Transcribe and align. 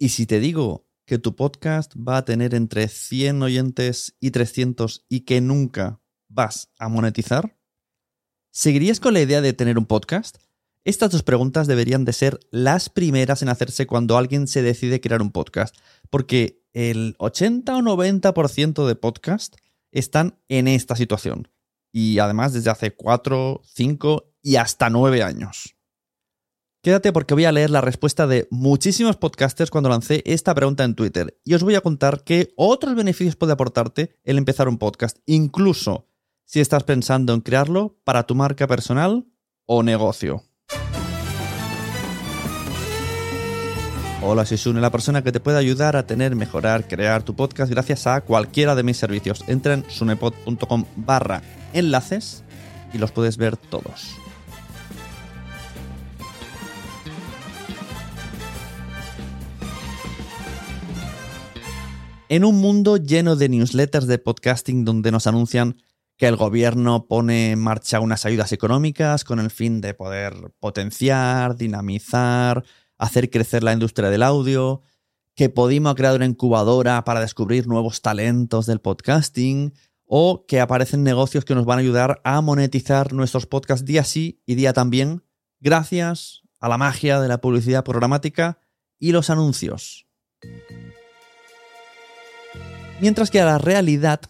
Y 0.00 0.10
si 0.10 0.26
te 0.26 0.38
digo 0.38 0.86
que 1.06 1.18
tu 1.18 1.34
podcast 1.34 1.92
va 1.96 2.18
a 2.18 2.24
tener 2.24 2.54
entre 2.54 2.86
100 2.86 3.42
oyentes 3.42 4.16
y 4.20 4.30
300 4.30 5.06
y 5.08 5.20
que 5.20 5.40
nunca 5.40 6.00
vas 6.28 6.70
a 6.78 6.88
monetizar, 6.88 7.58
¿seguirías 8.52 9.00
con 9.00 9.14
la 9.14 9.22
idea 9.22 9.40
de 9.40 9.52
tener 9.54 9.76
un 9.76 9.86
podcast? 9.86 10.36
Estas 10.84 11.10
dos 11.10 11.24
preguntas 11.24 11.66
deberían 11.66 12.04
de 12.04 12.12
ser 12.12 12.38
las 12.52 12.90
primeras 12.90 13.42
en 13.42 13.48
hacerse 13.48 13.88
cuando 13.88 14.16
alguien 14.16 14.46
se 14.46 14.62
decide 14.62 15.00
crear 15.00 15.20
un 15.20 15.32
podcast, 15.32 15.74
porque 16.10 16.62
el 16.72 17.16
80 17.18 17.74
o 17.76 17.80
90% 17.80 18.86
de 18.86 18.94
podcast 18.94 19.56
están 19.90 20.38
en 20.48 20.68
esta 20.68 20.94
situación. 20.94 21.48
Y 21.90 22.20
además 22.20 22.52
desde 22.52 22.70
hace 22.70 22.94
4, 22.94 23.62
5 23.64 24.34
y 24.42 24.56
hasta 24.56 24.90
9 24.90 25.24
años. 25.24 25.77
Quédate 26.80 27.12
porque 27.12 27.34
voy 27.34 27.44
a 27.44 27.50
leer 27.50 27.70
la 27.70 27.80
respuesta 27.80 28.28
de 28.28 28.46
muchísimos 28.52 29.16
podcasters 29.16 29.70
cuando 29.70 29.88
lancé 29.88 30.22
esta 30.24 30.54
pregunta 30.54 30.84
en 30.84 30.94
Twitter 30.94 31.36
y 31.44 31.54
os 31.54 31.64
voy 31.64 31.74
a 31.74 31.80
contar 31.80 32.22
qué 32.22 32.52
otros 32.56 32.94
beneficios 32.94 33.34
puede 33.34 33.52
aportarte 33.52 34.14
el 34.22 34.38
empezar 34.38 34.68
un 34.68 34.78
podcast, 34.78 35.18
incluso 35.26 36.06
si 36.44 36.60
estás 36.60 36.84
pensando 36.84 37.34
en 37.34 37.40
crearlo 37.40 37.98
para 38.04 38.22
tu 38.28 38.36
marca 38.36 38.68
personal 38.68 39.26
o 39.66 39.82
negocio. 39.82 40.44
Hola, 44.22 44.46
soy 44.46 44.58
Sune, 44.58 44.80
la 44.80 44.90
persona 44.90 45.24
que 45.24 45.32
te 45.32 45.40
puede 45.40 45.58
ayudar 45.58 45.96
a 45.96 46.06
tener, 46.06 46.36
mejorar, 46.36 46.86
crear 46.86 47.24
tu 47.24 47.34
podcast 47.34 47.72
gracias 47.72 48.06
a 48.06 48.20
cualquiera 48.20 48.76
de 48.76 48.84
mis 48.84 48.96
servicios. 48.96 49.42
Entra 49.48 49.74
en 49.74 49.84
sunepod.com 49.90 50.84
barra 50.94 51.42
enlaces 51.72 52.44
y 52.92 52.98
los 52.98 53.10
puedes 53.10 53.36
ver 53.36 53.56
todos. 53.56 54.16
En 62.30 62.44
un 62.44 62.56
mundo 62.60 62.98
lleno 62.98 63.36
de 63.36 63.48
newsletters 63.48 64.06
de 64.06 64.18
podcasting 64.18 64.84
donde 64.84 65.10
nos 65.10 65.26
anuncian 65.26 65.80
que 66.18 66.26
el 66.26 66.36
gobierno 66.36 67.06
pone 67.06 67.52
en 67.52 67.58
marcha 67.58 68.00
unas 68.00 68.26
ayudas 68.26 68.52
económicas 68.52 69.24
con 69.24 69.38
el 69.38 69.50
fin 69.50 69.80
de 69.80 69.94
poder 69.94 70.34
potenciar, 70.60 71.56
dinamizar, 71.56 72.64
hacer 72.98 73.30
crecer 73.30 73.62
la 73.62 73.72
industria 73.72 74.10
del 74.10 74.22
audio, 74.22 74.82
que 75.34 75.48
Podimo 75.48 75.88
ha 75.88 75.94
creado 75.94 76.16
una 76.16 76.26
incubadora 76.26 77.02
para 77.04 77.20
descubrir 77.20 77.66
nuevos 77.66 78.02
talentos 78.02 78.66
del 78.66 78.80
podcasting, 78.80 79.72
o 80.04 80.44
que 80.46 80.60
aparecen 80.60 81.04
negocios 81.04 81.46
que 81.46 81.54
nos 81.54 81.64
van 81.64 81.78
a 81.78 81.82
ayudar 81.82 82.20
a 82.24 82.42
monetizar 82.42 83.14
nuestros 83.14 83.46
podcasts 83.46 83.86
día 83.86 84.04
sí 84.04 84.42
y 84.44 84.54
día 84.54 84.74
también, 84.74 85.22
gracias 85.60 86.42
a 86.60 86.68
la 86.68 86.76
magia 86.76 87.20
de 87.20 87.28
la 87.28 87.40
publicidad 87.40 87.84
programática 87.84 88.58
y 88.98 89.12
los 89.12 89.30
anuncios. 89.30 90.06
Mientras 93.00 93.30
que 93.30 93.40
la 93.40 93.58
realidad, 93.58 94.20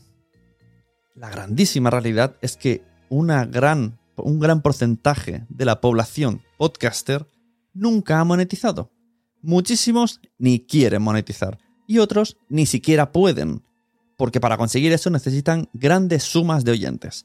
la 1.14 1.30
grandísima 1.30 1.88
realidad 1.88 2.36
es 2.42 2.58
que 2.58 2.82
gran, 3.08 3.98
un 4.16 4.38
gran 4.38 4.60
porcentaje 4.60 5.46
de 5.48 5.64
la 5.64 5.80
población 5.80 6.42
podcaster 6.58 7.26
nunca 7.72 8.20
ha 8.20 8.24
monetizado. 8.24 8.90
Muchísimos 9.40 10.20
ni 10.36 10.60
quieren 10.60 11.00
monetizar 11.00 11.58
y 11.86 11.98
otros 11.98 12.36
ni 12.50 12.66
siquiera 12.66 13.10
pueden, 13.10 13.62
porque 14.18 14.38
para 14.38 14.58
conseguir 14.58 14.92
eso 14.92 15.08
necesitan 15.08 15.70
grandes 15.72 16.24
sumas 16.24 16.62
de 16.62 16.72
oyentes. 16.72 17.24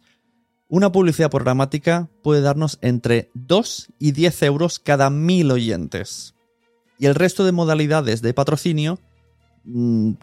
Una 0.70 0.94
publicidad 0.94 1.30
programática 1.30 2.10
puede 2.22 2.40
darnos 2.40 2.80
entre 2.82 3.30
2 3.34 3.90
y 4.00 4.14
10 4.14 4.44
euros 4.44 4.80
cada 4.80 5.10
mil 5.10 5.52
oyentes. 5.52 6.36
Y 6.98 7.08
el 7.08 7.16
resto 7.16 7.44
de 7.44 7.52
modalidades 7.52 8.22
de 8.22 8.34
patrocinio 8.34 8.98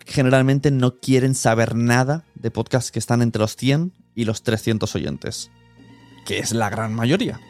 generalmente 0.07 0.71
no 0.71 0.99
quieren 0.99 1.35
saber 1.35 1.75
nada 1.75 2.25
de 2.35 2.51
podcasts 2.51 2.91
que 2.91 2.99
están 2.99 3.23
entre 3.23 3.41
los 3.41 3.57
100 3.57 3.93
y 4.15 4.25
los 4.25 4.43
300 4.43 4.95
oyentes, 4.95 5.51
que 6.27 6.39
es 6.39 6.53
la 6.53 6.69
gran 6.69 6.95
mayoría. 6.95 7.41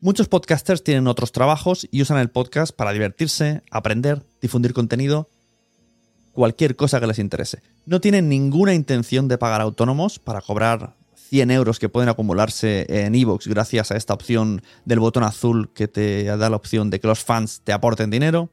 Muchos 0.00 0.28
podcasters 0.28 0.82
tienen 0.82 1.06
otros 1.06 1.30
trabajos 1.30 1.86
y 1.90 2.02
usan 2.02 2.18
el 2.18 2.30
podcast 2.30 2.74
para 2.74 2.92
divertirse, 2.92 3.62
aprender, 3.70 4.24
difundir 4.40 4.72
contenido, 4.72 5.28
cualquier 6.32 6.74
cosa 6.74 6.98
que 6.98 7.06
les 7.06 7.20
interese. 7.20 7.62
No 7.86 8.00
tienen 8.00 8.28
ninguna 8.28 8.74
intención 8.74 9.28
de 9.28 9.38
pagar 9.38 9.60
autónomos 9.60 10.18
para 10.18 10.40
cobrar 10.40 10.96
100 11.14 11.50
euros 11.52 11.78
que 11.78 11.88
pueden 11.88 12.08
acumularse 12.08 12.84
en 12.88 13.14
Evox 13.14 13.46
gracias 13.46 13.90
a 13.90 13.96
esta 13.96 14.12
opción 14.12 14.62
del 14.84 14.98
botón 14.98 15.22
azul 15.22 15.70
que 15.72 15.88
te 15.88 16.24
da 16.24 16.50
la 16.50 16.56
opción 16.56 16.90
de 16.90 17.00
que 17.00 17.06
los 17.06 17.22
fans 17.22 17.60
te 17.62 17.72
aporten 17.72 18.10
dinero. 18.10 18.50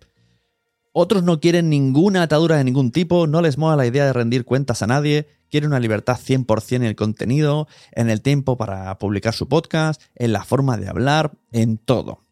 Otros 1.01 1.23
no 1.23 1.39
quieren 1.39 1.69
ninguna 1.69 2.23
atadura 2.23 2.57
de 2.57 2.65
ningún 2.65 2.91
tipo, 2.91 3.25
no 3.25 3.41
les 3.41 3.57
mola 3.57 3.77
la 3.77 3.85
idea 3.85 4.05
de 4.05 4.11
rendir 4.11 4.43
cuentas 4.43 4.81
a 4.81 4.87
nadie, 4.87 5.29
quieren 5.49 5.69
una 5.69 5.79
libertad 5.79 6.19
100% 6.19 6.75
en 6.75 6.83
el 6.83 6.97
contenido, 6.97 7.69
en 7.93 8.09
el 8.09 8.21
tiempo 8.21 8.57
para 8.57 8.97
publicar 8.97 9.33
su 9.33 9.47
podcast, 9.47 10.01
en 10.15 10.33
la 10.33 10.43
forma 10.43 10.75
de 10.75 10.89
hablar, 10.89 11.31
en 11.53 11.77
todo. 11.77 12.25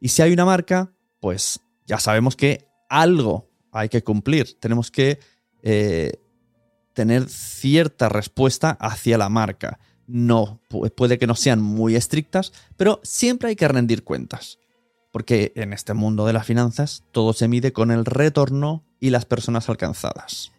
Y 0.00 0.08
si 0.08 0.22
hay 0.22 0.32
una 0.32 0.44
marca, 0.44 0.92
pues 1.20 1.60
ya 1.86 2.00
sabemos 2.00 2.34
que 2.34 2.66
algo 2.88 3.48
hay 3.70 3.88
que 3.88 4.02
cumplir. 4.02 4.58
Tenemos 4.58 4.90
que 4.90 5.20
eh, 5.62 6.14
tener 6.94 7.28
cierta 7.28 8.08
respuesta 8.08 8.70
hacia 8.80 9.18
la 9.18 9.28
marca. 9.28 9.78
No, 10.08 10.60
puede 10.96 11.16
que 11.16 11.28
no 11.28 11.36
sean 11.36 11.62
muy 11.62 11.94
estrictas, 11.94 12.52
pero 12.76 12.98
siempre 13.04 13.50
hay 13.50 13.54
que 13.54 13.68
rendir 13.68 14.02
cuentas. 14.02 14.58
Porque 15.14 15.52
en 15.54 15.72
este 15.72 15.94
mundo 15.94 16.26
de 16.26 16.32
las 16.32 16.44
finanzas 16.44 17.04
todo 17.12 17.34
se 17.34 17.46
mide 17.46 17.72
con 17.72 17.92
el 17.92 18.04
retorno 18.04 18.82
y 18.98 19.10
las 19.10 19.24
personas 19.24 19.68
alcanzadas. 19.68 20.50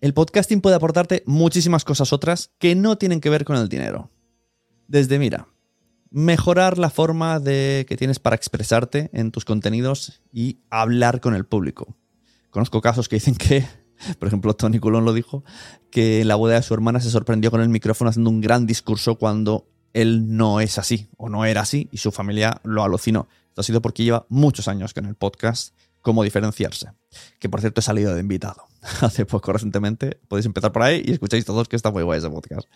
El 0.00 0.12
podcasting 0.12 0.60
puede 0.60 0.74
aportarte 0.74 1.22
muchísimas 1.24 1.84
cosas 1.84 2.12
otras 2.12 2.50
que 2.58 2.74
no 2.74 2.98
tienen 2.98 3.20
que 3.20 3.30
ver 3.30 3.44
con 3.44 3.54
el 3.54 3.68
dinero. 3.68 4.10
Desde, 4.88 5.20
mira, 5.20 5.46
mejorar 6.10 6.78
la 6.78 6.90
forma 6.90 7.38
de 7.38 7.86
que 7.88 7.96
tienes 7.96 8.18
para 8.18 8.34
expresarte 8.34 9.08
en 9.12 9.30
tus 9.30 9.44
contenidos 9.44 10.20
y 10.32 10.58
hablar 10.68 11.20
con 11.20 11.36
el 11.36 11.46
público. 11.46 11.96
Conozco 12.50 12.80
casos 12.80 13.08
que 13.08 13.16
dicen 13.16 13.36
que, 13.36 13.64
por 14.18 14.26
ejemplo, 14.26 14.54
Tony 14.54 14.80
Culón 14.80 15.04
lo 15.04 15.12
dijo, 15.12 15.44
que 15.92 16.24
la 16.24 16.34
boda 16.34 16.56
de 16.56 16.62
su 16.62 16.74
hermana 16.74 16.98
se 16.98 17.08
sorprendió 17.08 17.52
con 17.52 17.60
el 17.60 17.68
micrófono 17.68 18.10
haciendo 18.10 18.30
un 18.30 18.40
gran 18.40 18.66
discurso 18.66 19.14
cuando 19.14 19.69
él 19.92 20.36
no 20.36 20.60
es 20.60 20.78
así 20.78 21.08
o 21.16 21.28
no 21.28 21.44
era 21.44 21.62
así 21.62 21.88
y 21.92 21.98
su 21.98 22.12
familia 22.12 22.60
lo 22.64 22.82
alucinó. 22.82 23.28
Esto 23.48 23.60
ha 23.60 23.64
sido 23.64 23.82
porque 23.82 24.04
lleva 24.04 24.26
muchos 24.28 24.68
años 24.68 24.94
con 24.94 25.06
el 25.06 25.14
podcast 25.14 25.74
Cómo 26.02 26.24
diferenciarse. 26.24 26.92
Que 27.38 27.48
por 27.48 27.60
cierto 27.60 27.80
he 27.80 27.82
salido 27.82 28.14
de 28.14 28.20
invitado 28.20 28.66
hace 29.00 29.26
poco 29.26 29.52
recientemente. 29.52 30.18
Podéis 30.28 30.46
empezar 30.46 30.72
por 30.72 30.82
ahí 30.82 31.02
y 31.04 31.12
escucháis 31.12 31.44
todos 31.44 31.68
que 31.68 31.76
está 31.76 31.90
muy 31.90 32.02
guay 32.02 32.18
ese 32.18 32.30
podcast. 32.30 32.66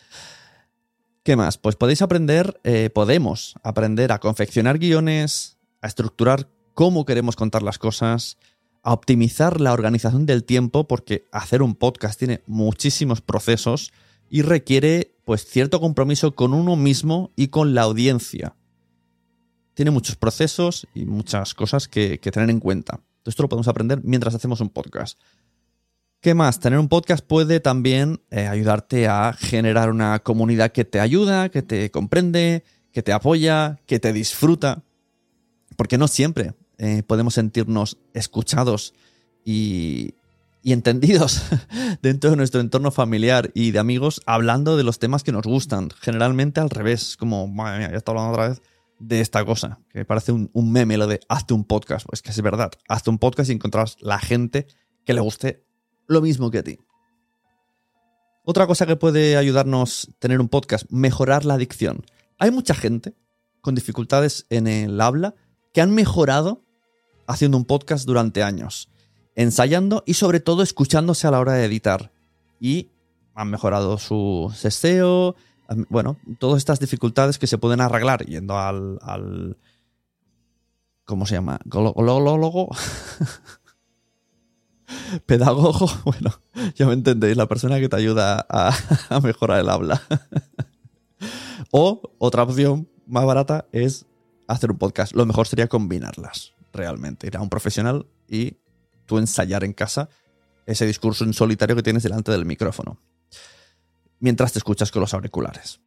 ¿Qué 1.23 1.37
más? 1.37 1.57
Pues 1.57 1.75
podéis 1.75 2.03
aprender, 2.03 2.61
eh, 2.65 2.91
podemos 2.91 3.55
aprender 3.63 4.13
a 4.13 4.19
confeccionar 4.19 4.79
guiones, 4.79 5.57
a 5.81 5.87
estructurar 5.87 6.51
cómo 6.75 7.07
queremos 7.07 7.35
contar 7.35 7.63
las 7.63 7.79
cosas, 7.79 8.37
a 8.83 8.93
optimizar 8.93 9.59
la 9.61 9.73
organización 9.73 10.27
del 10.27 10.45
tiempo, 10.45 10.87
porque 10.87 11.25
hacer 11.33 11.63
un 11.63 11.77
podcast 11.77 12.19
tiene 12.19 12.43
muchísimos 12.47 13.23
procesos 13.23 13.91
y 14.29 14.43
requiere 14.43 15.14
pues 15.25 15.45
cierto 15.47 15.81
compromiso 15.81 16.35
con 16.35 16.53
uno 16.53 16.77
mismo 16.77 17.33
y 17.37 17.49
con 17.49 17.75
la 17.75 17.83
audiencia. 17.83 18.57
Tiene 19.75 19.91
muchos 19.91 20.17
procesos 20.17 20.87
y 20.95 21.05
muchas 21.07 21.55
cosas 21.55 21.89
que, 21.89 22.19
tener 22.19 22.51
en 22.51 22.61
cuenta. 22.61 23.01
Esto 23.25 23.43
lo 23.43 23.49
podemos 23.49 23.69
aprender 23.69 24.01
mientras 24.05 24.35
hacemos 24.35 24.61
un 24.61 24.69
podcast. 24.69 25.19
¿Qué 26.21 26.35
más? 26.35 26.61
Tener 26.61 26.79
un 26.79 26.89
podcast 26.89 27.25
puede 27.27 27.61
también 27.61 28.21
eh, 28.31 28.47
ayudarte 28.47 29.09
a 29.09 29.33
generar 29.33 29.91
una 29.91 30.21
comunidad 30.21 30.73
que 30.73 30.85
te 30.85 31.01
ayuda, 31.01 31.49
que 31.49 31.63
te 31.63 31.91
comprende, 31.91 32.65
que 32.93 33.03
te 33.03 33.13
apoya, 33.13 33.81
que 33.87 33.99
te 33.99 34.13
disfruta. 34.13 34.85
Porque 35.77 35.99
no 35.99 36.07
siempre 36.07 36.55
eh, 36.79 37.03
podemos 37.07 37.35
sentirnos 37.35 37.99
escuchados 38.13 38.95
y, 39.45 40.15
y 40.65 40.73
entendidos 40.73 41.43
dentro 42.03 42.31
de 42.31 42.37
nuestro 42.37 42.61
entorno 42.61 42.91
familiar 42.91 43.51
y 43.55 43.71
de 43.71 43.79
amigos 43.79 44.23
hablando 44.25 44.79
de 44.79 44.83
los 44.83 44.99
temas 44.99 45.23
que 45.23 45.31
nos 45.31 45.45
gustan. 45.45 45.91
Generalmente 46.01 46.59
al 46.59 46.71
revés, 46.71 47.17
como, 47.19 47.47
madre 47.47 47.81
mía, 47.81 47.91
ya 47.91 47.99
está 47.99 48.13
hablando 48.13 48.33
otra 48.33 48.49
vez 48.49 48.63
de 48.99 49.21
esta 49.21 49.45
cosa, 49.45 49.79
que 49.91 50.07
parece 50.07 50.33
un, 50.33 50.73
meme 50.73 50.97
lo 50.97 51.07
de 51.07 51.21
hazte 51.29 51.53
un 51.53 51.65
podcast. 51.65 52.07
Pues 52.07 52.23
que 52.23 52.31
es 52.31 52.41
verdad, 52.41 52.73
hazte 52.89 53.11
un 53.11 53.19
podcast 53.19 53.51
y 53.51 53.53
encontrarás 53.53 53.99
la 54.01 54.19
gente 54.19 54.67
que 55.05 55.13
le 55.13 55.21
guste 55.21 55.63
lo 56.07 56.23
mismo 56.23 56.51
que 56.51 56.59
a 56.59 56.63
ti. 56.63 56.79
Otra 58.43 58.67
cosa 58.67 58.87
que 58.87 58.97
puede 58.97 59.37
ayudarnos 59.37 60.13
tener 60.19 60.41
un 60.41 60.49
podcast, 60.49 60.87
mejorar 60.91 61.45
la 61.45 61.55
adicción. 61.55 62.07
Hay 62.39 62.51
mucha 62.51 62.75
gente 62.75 63.15
con 63.61 63.75
dificultades 63.75 64.47
en 64.49 64.67
el 64.67 64.99
habla 65.01 65.35
que 65.75 65.83
han 65.83 65.95
mejorado 65.95 66.65
haciendo 67.27 67.59
un 67.59 67.67
podcast 67.67 68.07
durante 68.07 68.43
años 68.43 68.89
ensayando 69.35 70.03
y 70.07 70.15
sobre 70.15 70.41
todo 70.41 70.63
escuchándose 70.63 71.27
a 71.27 71.31
la 71.31 71.41
hora 71.41 71.53
de 71.53 71.65
editar. 71.65 72.13
Y 72.61 72.91
han 73.35 73.51
mejorado 73.51 73.99
su 73.99 74.55
SEO, 74.57 75.37
bueno, 75.89 76.19
todas 76.39 76.59
estas 76.59 76.81
dificultades 76.81 77.39
que 77.39 77.47
se 77.47 77.59
pueden 77.59 77.81
arreglar 77.81 78.25
yendo 78.27 78.59
al... 78.59 78.99
al 79.03 79.57
¿Cómo 81.05 81.27
se 81.27 81.35
llama? 81.35 81.61
¿Golólogo? 81.67 82.71
Pedagogo, 85.27 85.87
bueno, 86.05 86.31
ya 86.75 86.87
me 86.87 86.95
entendéis, 86.95 87.37
la 87.37 87.47
persona 87.47 87.79
que 87.79 87.89
te 87.89 87.97
ayuda 87.97 88.47
a 88.49 88.73
mejorar 89.23 89.61
el 89.61 89.69
habla. 89.69 90.01
o 91.71 92.01
otra 92.19 92.43
opción 92.43 92.89
más 93.07 93.25
barata 93.27 93.67
es 93.73 94.07
hacer 94.47 94.71
un 94.71 94.79
podcast. 94.79 95.15
Lo 95.15 95.27
mejor 95.27 95.47
sería 95.47 95.69
combinarlas, 95.69 96.55
realmente. 96.73 97.27
Ir 97.27 97.37
a 97.37 97.43
un 97.43 97.51
profesional 97.51 98.07
y 98.29 98.57
tú 99.07 99.19
ensayar 99.19 99.65
en 99.65 99.73
casa 99.73 100.09
ese 100.67 100.87
discurso 100.87 101.25
en 101.25 101.33
solitario 101.33 101.77
que 101.77 101.83
tienes 101.83 102.03
delante 102.03 102.33
del 102.33 102.47
micrófono, 102.47 103.01
mientras 104.19 104.53
te 104.53 104.59
escuchas 104.59 104.91
con 104.91 105.01
los 105.01 105.15
auriculares. 105.15 105.81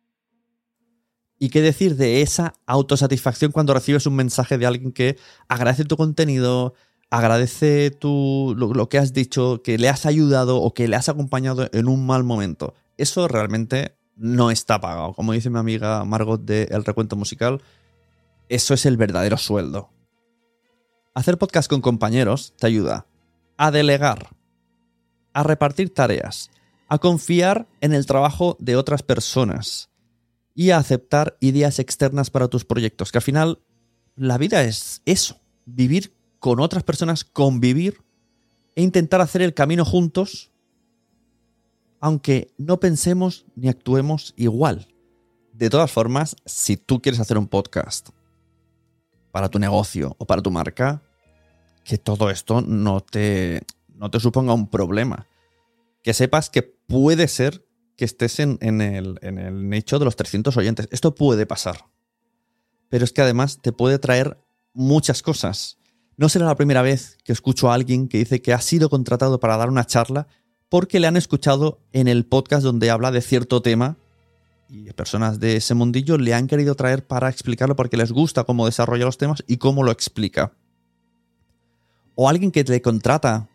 ¿Y 1.39 1.49
qué 1.49 1.61
decir 1.61 1.95
de 1.95 2.21
esa 2.21 2.53
autosatisfacción 2.65 3.51
cuando 3.51 3.73
recibes 3.73 4.07
un 4.07 4.15
mensaje 4.15 4.57
de 4.57 4.65
alguien 4.65 4.91
que 4.91 5.17
agradece 5.47 5.85
tu 5.85 5.95
contenido, 5.95 6.73
agradece 7.11 7.91
tu, 7.91 8.55
lo, 8.57 8.89
que 8.89 8.97
has 8.97 9.13
dicho, 9.13 9.61
que 9.61 9.77
le 9.77 9.89
has 9.89 10.05
ayudado 10.05 10.57
o 10.57 10.73
que 10.73 10.87
le 10.87 10.95
has 10.95 11.09
acompañado 11.09 11.69
en 11.71 11.87
un 11.87 12.05
mal 12.07 12.23
momento? 12.23 12.73
Eso 12.97 13.27
realmente 13.27 13.95
no 14.15 14.49
está 14.49 14.81
pagado. 14.81 15.13
Como 15.13 15.33
dice 15.33 15.51
mi 15.51 15.59
amiga 15.59 16.03
Margot 16.05 16.43
de 16.43 16.63
El 16.71 16.83
Recuento 16.83 17.15
Musical, 17.15 17.61
eso 18.49 18.73
es 18.73 18.87
el 18.87 18.97
verdadero 18.97 19.37
sueldo. 19.37 19.91
Hacer 21.17 21.39
podcast 21.39 21.67
con 21.67 21.81
compañeros 21.81 22.53
te 22.59 22.67
ayuda 22.67 23.07
a 23.57 23.71
delegar, 23.71 24.35
a 25.33 25.41
repartir 25.41 25.91
tareas, 25.91 26.51
a 26.89 26.99
confiar 26.99 27.67
en 27.81 27.95
el 27.95 28.05
trabajo 28.05 28.55
de 28.59 28.75
otras 28.75 29.01
personas 29.01 29.89
y 30.53 30.69
a 30.69 30.77
aceptar 30.77 31.35
ideas 31.39 31.79
externas 31.79 32.29
para 32.29 32.49
tus 32.49 32.65
proyectos, 32.65 33.11
que 33.11 33.17
al 33.17 33.23
final 33.23 33.63
la 34.15 34.37
vida 34.37 34.61
es 34.61 35.01
eso, 35.05 35.39
vivir 35.65 36.13
con 36.37 36.59
otras 36.59 36.83
personas, 36.83 37.23
convivir 37.23 38.03
e 38.75 38.83
intentar 38.83 39.19
hacer 39.19 39.41
el 39.41 39.55
camino 39.55 39.85
juntos, 39.85 40.51
aunque 41.99 42.53
no 42.59 42.79
pensemos 42.79 43.47
ni 43.55 43.69
actuemos 43.69 44.35
igual. 44.37 44.87
De 45.51 45.71
todas 45.71 45.91
formas, 45.91 46.35
si 46.45 46.77
tú 46.77 47.01
quieres 47.01 47.19
hacer 47.19 47.39
un 47.39 47.47
podcast 47.47 48.09
para 49.31 49.49
tu 49.49 49.57
negocio 49.57 50.15
o 50.19 50.27
para 50.27 50.43
tu 50.43 50.51
marca, 50.51 51.01
que 51.87 51.97
todo 51.97 52.29
esto 52.29 52.61
no 52.61 52.99
te, 52.99 53.63
no 53.87 54.11
te 54.11 54.19
suponga 54.19 54.53
un 54.53 54.69
problema. 54.69 55.25
Que 56.03 56.13
sepas 56.13 56.49
que 56.49 56.61
puede 56.61 57.29
ser 57.29 57.65
que 57.95 58.03
estés 58.03 58.41
en, 58.41 58.59
el, 58.61 59.17
en 59.21 59.39
el 59.39 59.69
nicho 59.69 59.97
de 59.97 60.03
los 60.03 60.17
300 60.17 60.57
oyentes. 60.57 60.89
Esto 60.91 61.15
puede 61.15 61.45
pasar. 61.45 61.85
Pero 62.89 63.05
es 63.05 63.13
que 63.13 63.21
además 63.21 63.61
te 63.61 63.71
puede 63.71 63.99
traer 63.99 64.37
muchas 64.73 65.21
cosas. 65.21 65.77
No 66.17 66.27
será 66.27 66.45
la 66.45 66.57
primera 66.57 66.81
vez 66.81 67.17
que 67.23 67.31
escucho 67.31 67.71
a 67.71 67.73
alguien 67.73 68.09
que 68.09 68.17
dice 68.17 68.41
que 68.41 68.51
ha 68.51 68.59
sido 68.59 68.89
contratado 68.89 69.39
para 69.39 69.55
dar 69.55 69.69
una 69.69 69.85
charla 69.85 70.27
porque 70.67 70.99
le 70.99 71.07
han 71.07 71.15
escuchado 71.15 71.79
en 71.93 72.09
el 72.09 72.25
podcast 72.25 72.63
donde 72.63 72.91
habla 72.91 73.11
de 73.11 73.21
cierto 73.21 73.61
tema 73.61 73.97
y 74.67 74.91
personas 74.91 75.39
de 75.39 75.55
ese 75.55 75.73
mundillo 75.73 76.17
le 76.17 76.33
han 76.33 76.47
querido 76.47 76.75
traer 76.75 77.07
para 77.07 77.29
explicarlo 77.29 77.77
porque 77.77 77.95
les 77.95 78.11
gusta 78.11 78.43
cómo 78.43 78.65
desarrolla 78.65 79.05
los 79.05 79.17
temas 79.17 79.45
y 79.47 79.55
cómo 79.55 79.83
lo 79.83 79.91
explica 79.91 80.51
o 82.17 82.27
alguien 82.27 82.51
que 82.51 82.63
te 82.63 82.81
contrata 82.81 83.47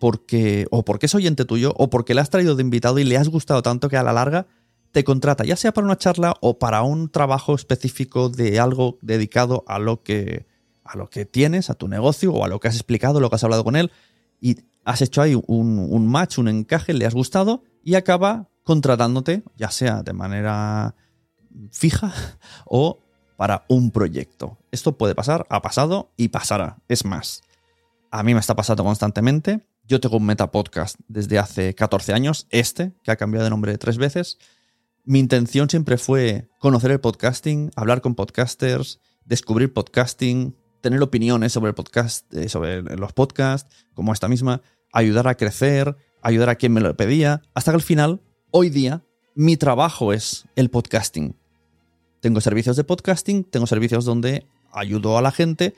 porque 0.00 0.66
o 0.70 0.84
porque 0.84 1.06
es 1.06 1.14
oyente 1.14 1.44
tuyo 1.44 1.74
o 1.76 1.90
porque 1.90 2.14
le 2.14 2.22
has 2.22 2.30
traído 2.30 2.56
de 2.56 2.62
invitado 2.62 2.98
y 2.98 3.04
le 3.04 3.18
has 3.18 3.28
gustado 3.28 3.62
tanto 3.62 3.88
que 3.88 3.98
a 3.98 4.02
la 4.02 4.12
larga 4.12 4.46
te 4.92 5.04
contrata, 5.04 5.44
ya 5.44 5.56
sea 5.56 5.72
para 5.72 5.84
una 5.84 5.98
charla 5.98 6.34
o 6.40 6.58
para 6.58 6.82
un 6.82 7.10
trabajo 7.10 7.54
específico 7.54 8.30
de 8.30 8.58
algo 8.58 8.96
dedicado 9.02 9.62
a 9.68 9.78
lo 9.78 10.02
que 10.02 10.46
a 10.82 10.96
lo 10.96 11.10
que 11.10 11.26
tienes, 11.26 11.68
a 11.68 11.74
tu 11.74 11.86
negocio 11.86 12.32
o 12.32 12.44
a 12.44 12.48
lo 12.48 12.58
que 12.60 12.68
has 12.68 12.76
explicado, 12.76 13.20
lo 13.20 13.28
que 13.28 13.36
has 13.36 13.44
hablado 13.44 13.62
con 13.62 13.76
él 13.76 13.92
y 14.40 14.56
has 14.84 15.02
hecho 15.02 15.20
ahí 15.20 15.34
un, 15.34 15.78
un 15.78 16.08
match, 16.08 16.38
un 16.38 16.48
encaje, 16.48 16.94
le 16.94 17.04
has 17.04 17.14
gustado 17.14 17.62
y 17.84 17.96
acaba 17.96 18.48
contratándote, 18.64 19.42
ya 19.54 19.70
sea 19.70 20.02
de 20.02 20.14
manera 20.14 20.94
fija 21.70 22.14
o 22.64 23.00
para 23.36 23.66
un 23.68 23.90
proyecto. 23.90 24.56
Esto 24.70 24.96
puede 24.96 25.14
pasar, 25.14 25.46
ha 25.50 25.60
pasado 25.60 26.10
y 26.16 26.28
pasará. 26.28 26.78
Es 26.88 27.04
más, 27.04 27.42
a 28.10 28.22
mí 28.22 28.34
me 28.34 28.40
está 28.40 28.56
pasando 28.56 28.84
constantemente. 28.84 29.60
Yo 29.84 30.00
tengo 30.00 30.16
un 30.16 30.26
metapodcast 30.26 30.96
desde 31.08 31.38
hace 31.38 31.74
14 31.74 32.12
años, 32.12 32.46
este, 32.50 32.92
que 33.02 33.10
ha 33.10 33.16
cambiado 33.16 33.44
de 33.44 33.50
nombre 33.50 33.78
tres 33.78 33.98
veces. 33.98 34.38
Mi 35.04 35.18
intención 35.18 35.70
siempre 35.70 35.96
fue 35.96 36.48
conocer 36.58 36.90
el 36.90 37.00
podcasting, 37.00 37.70
hablar 37.76 38.00
con 38.00 38.14
podcasters, 38.14 39.00
descubrir 39.24 39.72
podcasting, 39.72 40.54
tener 40.80 41.02
opiniones 41.02 41.52
sobre, 41.52 41.70
el 41.70 41.74
podcast, 41.74 42.32
eh, 42.34 42.48
sobre 42.48 42.82
los 42.82 43.12
podcasts, 43.12 43.86
como 43.94 44.12
esta 44.12 44.28
misma, 44.28 44.60
ayudar 44.92 45.28
a 45.28 45.36
crecer, 45.36 45.96
ayudar 46.22 46.50
a 46.50 46.56
quien 46.56 46.72
me 46.72 46.80
lo 46.80 46.94
pedía, 46.96 47.42
hasta 47.54 47.72
que 47.72 47.76
al 47.76 47.82
final, 47.82 48.20
hoy 48.50 48.68
día, 48.68 49.02
mi 49.34 49.56
trabajo 49.56 50.12
es 50.12 50.44
el 50.56 50.68
podcasting. 50.68 51.36
Tengo 52.20 52.40
servicios 52.40 52.76
de 52.76 52.84
podcasting, 52.84 53.44
tengo 53.44 53.66
servicios 53.66 54.04
donde 54.04 54.46
ayudo 54.72 55.16
a 55.16 55.22
la 55.22 55.30
gente 55.30 55.74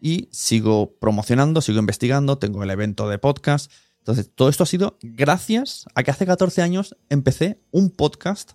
y 0.00 0.28
sigo 0.30 0.96
promocionando, 0.98 1.60
sigo 1.60 1.78
investigando, 1.78 2.38
tengo 2.38 2.62
el 2.62 2.70
evento 2.70 3.08
de 3.08 3.18
podcast. 3.18 3.70
Entonces, 3.98 4.30
todo 4.34 4.48
esto 4.48 4.62
ha 4.62 4.66
sido 4.66 4.98
gracias 5.02 5.86
a 5.94 6.02
que 6.02 6.10
hace 6.10 6.26
14 6.26 6.62
años 6.62 6.96
empecé 7.10 7.60
un 7.70 7.90
podcast 7.90 8.52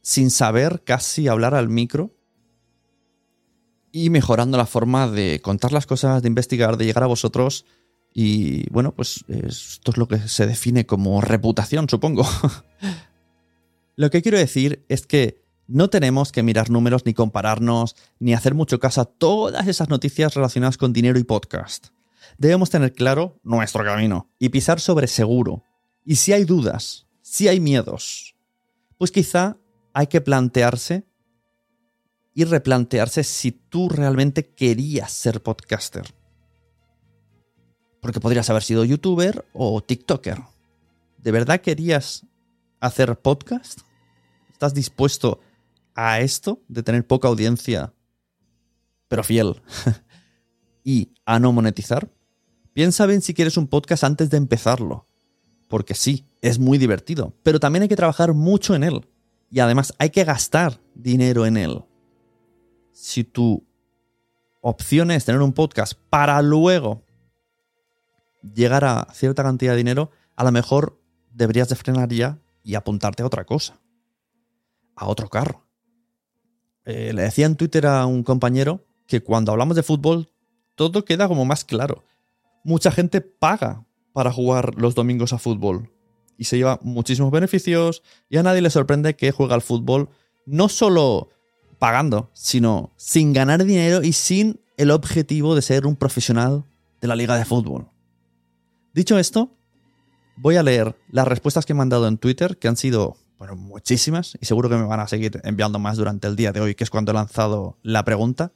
sin 0.00 0.30
saber 0.30 0.82
casi 0.84 1.28
hablar 1.28 1.54
al 1.54 1.68
micro 1.68 2.14
y 3.92 4.10
mejorando 4.10 4.58
la 4.58 4.66
forma 4.66 5.08
de 5.08 5.40
contar 5.40 5.72
las 5.72 5.86
cosas, 5.86 6.22
de 6.22 6.28
investigar, 6.28 6.76
de 6.76 6.84
llegar 6.84 7.04
a 7.04 7.08
vosotros. 7.08 7.64
Y 8.12 8.68
bueno, 8.70 8.94
pues 8.94 9.24
esto 9.28 9.90
es 9.90 9.96
lo 9.96 10.08
que 10.08 10.18
se 10.28 10.46
define 10.46 10.84
como 10.84 11.20
reputación, 11.20 11.88
supongo. 11.88 12.26
lo 13.96 14.10
que 14.10 14.20
quiero 14.20 14.36
decir 14.36 14.84
es 14.88 15.06
que 15.06 15.43
no 15.66 15.88
tenemos 15.88 16.32
que 16.32 16.42
mirar 16.42 16.70
números 16.70 17.06
ni 17.06 17.14
compararnos, 17.14 17.96
ni 18.18 18.34
hacer 18.34 18.54
mucho 18.54 18.78
caso 18.78 19.00
a 19.00 19.04
todas 19.06 19.66
esas 19.66 19.88
noticias 19.88 20.34
relacionadas 20.34 20.76
con 20.76 20.92
dinero 20.92 21.18
y 21.18 21.24
podcast. 21.24 21.88
Debemos 22.38 22.70
tener 22.70 22.92
claro 22.92 23.38
nuestro 23.42 23.84
camino 23.84 24.30
y 24.38 24.50
pisar 24.50 24.80
sobre 24.80 25.06
seguro. 25.06 25.64
Y 26.04 26.16
si 26.16 26.32
hay 26.32 26.44
dudas, 26.44 27.06
si 27.22 27.48
hay 27.48 27.60
miedos, 27.60 28.36
pues 28.98 29.10
quizá 29.10 29.56
hay 29.92 30.06
que 30.08 30.20
plantearse 30.20 31.06
y 32.34 32.44
replantearse 32.44 33.22
si 33.24 33.52
tú 33.52 33.88
realmente 33.88 34.54
querías 34.54 35.12
ser 35.12 35.42
podcaster. 35.42 36.14
Porque 38.02 38.20
podrías 38.20 38.50
haber 38.50 38.62
sido 38.62 38.84
youtuber 38.84 39.46
o 39.54 39.80
TikToker. 39.82 40.42
¿De 41.18 41.32
verdad 41.32 41.60
querías 41.60 42.26
hacer 42.80 43.18
podcast? 43.18 43.80
¿Estás 44.52 44.74
dispuesto 44.74 45.40
a 45.40 45.53
esto 45.96 46.62
de 46.68 46.82
tener 46.82 47.06
poca 47.06 47.28
audiencia, 47.28 47.92
pero 49.08 49.24
fiel, 49.24 49.62
y 50.84 51.12
a 51.24 51.38
no 51.38 51.52
monetizar? 51.52 52.10
Piensa 52.72 53.06
bien 53.06 53.22
si 53.22 53.34
quieres 53.34 53.56
un 53.56 53.68
podcast 53.68 54.04
antes 54.04 54.30
de 54.30 54.36
empezarlo. 54.36 55.06
Porque 55.68 55.94
sí, 55.94 56.26
es 56.40 56.58
muy 56.58 56.78
divertido, 56.78 57.34
pero 57.42 57.60
también 57.60 57.82
hay 57.82 57.88
que 57.88 57.96
trabajar 57.96 58.34
mucho 58.34 58.74
en 58.74 58.84
él. 58.84 59.06
Y 59.50 59.60
además 59.60 59.94
hay 59.98 60.10
que 60.10 60.24
gastar 60.24 60.80
dinero 60.94 61.46
en 61.46 61.56
él 61.56 61.84
si 62.94 63.24
tu 63.24 63.66
opción 64.60 65.10
es 65.10 65.24
tener 65.24 65.42
un 65.42 65.52
podcast 65.52 65.94
para 66.08 66.40
luego 66.40 67.04
llegar 68.42 68.84
a 68.84 69.08
cierta 69.12 69.42
cantidad 69.42 69.72
de 69.72 69.78
dinero, 69.78 70.10
a 70.36 70.44
lo 70.44 70.52
mejor 70.52 71.00
deberías 71.30 71.68
de 71.68 71.74
frenar 71.74 72.08
ya 72.10 72.38
y 72.62 72.76
apuntarte 72.76 73.22
a 73.22 73.26
otra 73.26 73.44
cosa, 73.44 73.78
a 74.94 75.06
otro 75.06 75.28
carro. 75.28 75.63
Eh, 76.84 77.12
le 77.14 77.22
decía 77.22 77.46
en 77.46 77.56
Twitter 77.56 77.86
a 77.86 78.06
un 78.06 78.22
compañero 78.22 78.84
que 79.06 79.22
cuando 79.22 79.52
hablamos 79.52 79.76
de 79.76 79.82
fútbol 79.82 80.30
todo 80.74 81.04
queda 81.04 81.28
como 81.28 81.44
más 81.44 81.64
claro. 81.64 82.04
Mucha 82.64 82.90
gente 82.90 83.20
paga 83.20 83.84
para 84.12 84.32
jugar 84.32 84.74
los 84.76 84.94
domingos 84.94 85.32
a 85.32 85.38
fútbol 85.38 85.90
y 86.36 86.44
se 86.44 86.56
lleva 86.56 86.80
muchísimos 86.82 87.30
beneficios 87.30 88.02
y 88.28 88.36
a 88.38 88.42
nadie 88.42 88.62
le 88.62 88.70
sorprende 88.70 89.16
que 89.16 89.32
juega 89.32 89.54
al 89.54 89.62
fútbol 89.62 90.08
no 90.46 90.68
solo 90.68 91.28
pagando, 91.78 92.30
sino 92.32 92.92
sin 92.96 93.32
ganar 93.32 93.64
dinero 93.64 94.02
y 94.02 94.12
sin 94.12 94.60
el 94.76 94.90
objetivo 94.90 95.54
de 95.54 95.62
ser 95.62 95.86
un 95.86 95.96
profesional 95.96 96.64
de 97.00 97.08
la 97.08 97.16
liga 97.16 97.36
de 97.36 97.44
fútbol. 97.44 97.88
Dicho 98.92 99.18
esto, 99.18 99.56
voy 100.36 100.56
a 100.56 100.62
leer 100.62 100.96
las 101.10 101.28
respuestas 101.28 101.66
que 101.66 101.74
me 101.74 101.82
han 101.82 101.88
dado 101.88 102.08
en 102.08 102.18
Twitter, 102.18 102.58
que 102.58 102.68
han 102.68 102.76
sido 102.76 103.16
bueno, 103.44 103.60
muchísimas, 103.60 104.38
y 104.40 104.46
seguro 104.46 104.70
que 104.70 104.76
me 104.76 104.84
van 104.84 105.00
a 105.00 105.08
seguir 105.08 105.40
enviando 105.44 105.78
más 105.78 105.98
durante 105.98 106.26
el 106.26 106.34
día 106.34 106.50
de 106.50 106.60
hoy, 106.60 106.74
que 106.74 106.82
es 106.82 106.88
cuando 106.88 107.12
he 107.12 107.14
lanzado 107.14 107.76
la 107.82 108.02
pregunta. 108.02 108.52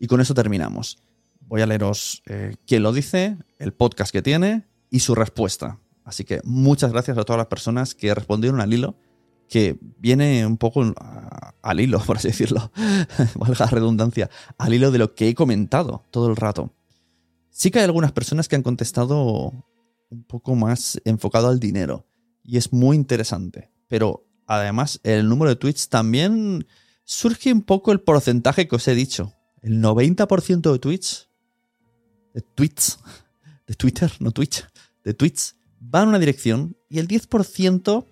Y 0.00 0.08
con 0.08 0.20
eso 0.20 0.34
terminamos. 0.34 0.98
Voy 1.42 1.62
a 1.62 1.66
leeros 1.66 2.24
eh, 2.26 2.56
quién 2.66 2.82
lo 2.82 2.92
dice, 2.92 3.36
el 3.58 3.72
podcast 3.72 4.12
que 4.12 4.22
tiene 4.22 4.64
y 4.90 4.98
su 4.98 5.14
respuesta. 5.14 5.78
Así 6.04 6.24
que 6.24 6.40
muchas 6.42 6.90
gracias 6.90 7.16
a 7.18 7.22
todas 7.22 7.38
las 7.38 7.46
personas 7.46 7.94
que 7.94 8.12
respondieron 8.14 8.60
al 8.60 8.74
hilo 8.74 8.96
que 9.48 9.78
viene 9.80 10.44
un 10.44 10.56
poco 10.56 10.82
al 11.62 11.80
hilo, 11.80 12.00
por 12.06 12.16
así 12.16 12.28
decirlo, 12.28 12.72
valga 13.36 13.66
la 13.66 13.70
redundancia, 13.70 14.28
al 14.58 14.74
hilo 14.74 14.90
de 14.90 14.98
lo 14.98 15.14
que 15.14 15.28
he 15.28 15.34
comentado 15.36 16.02
todo 16.10 16.28
el 16.28 16.34
rato. 16.34 16.72
Sí 17.50 17.70
que 17.70 17.78
hay 17.78 17.84
algunas 17.84 18.10
personas 18.10 18.48
que 18.48 18.56
han 18.56 18.62
contestado 18.62 19.52
un 20.10 20.24
poco 20.24 20.56
más 20.56 21.00
enfocado 21.04 21.46
al 21.46 21.60
dinero 21.60 22.06
y 22.42 22.56
es 22.56 22.72
muy 22.72 22.96
interesante, 22.96 23.70
pero 23.88 24.26
además 24.46 25.00
el 25.02 25.28
número 25.28 25.50
de 25.50 25.56
tweets 25.56 25.88
también 25.88 26.66
surge 27.04 27.52
un 27.52 27.62
poco 27.62 27.92
el 27.92 28.00
porcentaje 28.00 28.68
que 28.68 28.76
os 28.76 28.88
he 28.88 28.94
dicho. 28.94 29.32
El 29.62 29.82
90% 29.82 30.72
de 30.72 30.78
tweets, 30.78 31.28
de 32.34 32.40
tweets, 32.42 32.98
de 33.66 33.74
Twitter, 33.74 34.12
no 34.20 34.30
Twitch, 34.30 34.66
de 35.04 35.14
tweets, 35.14 35.56
va 35.82 36.02
en 36.02 36.08
una 36.08 36.18
dirección 36.18 36.76
y 36.88 36.98
el 36.98 37.08
10% 37.08 38.06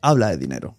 habla 0.00 0.28
de 0.30 0.38
dinero. 0.38 0.76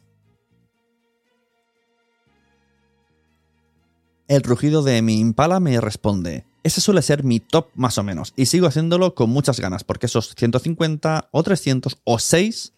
El 4.28 4.42
rugido 4.42 4.82
de 4.82 5.02
mi 5.02 5.20
impala 5.20 5.60
me 5.60 5.80
responde, 5.80 6.46
ese 6.64 6.82
suele 6.82 7.04
ser 7.04 7.24
mi 7.24 7.40
top 7.40 7.70
más 7.76 7.98
o 8.00 8.04
menos, 8.04 8.34
y 8.36 8.48
sigo 8.48 8.68
haciéndolo 8.68 9.14
con 9.14 9.30
muchas 9.30 9.60
ganas, 9.60 9.84
porque 9.84 10.08
esos 10.08 10.34
150 10.36 11.30
o 11.32 11.44
300 11.44 12.00
o 12.04 12.18
6 12.18 12.74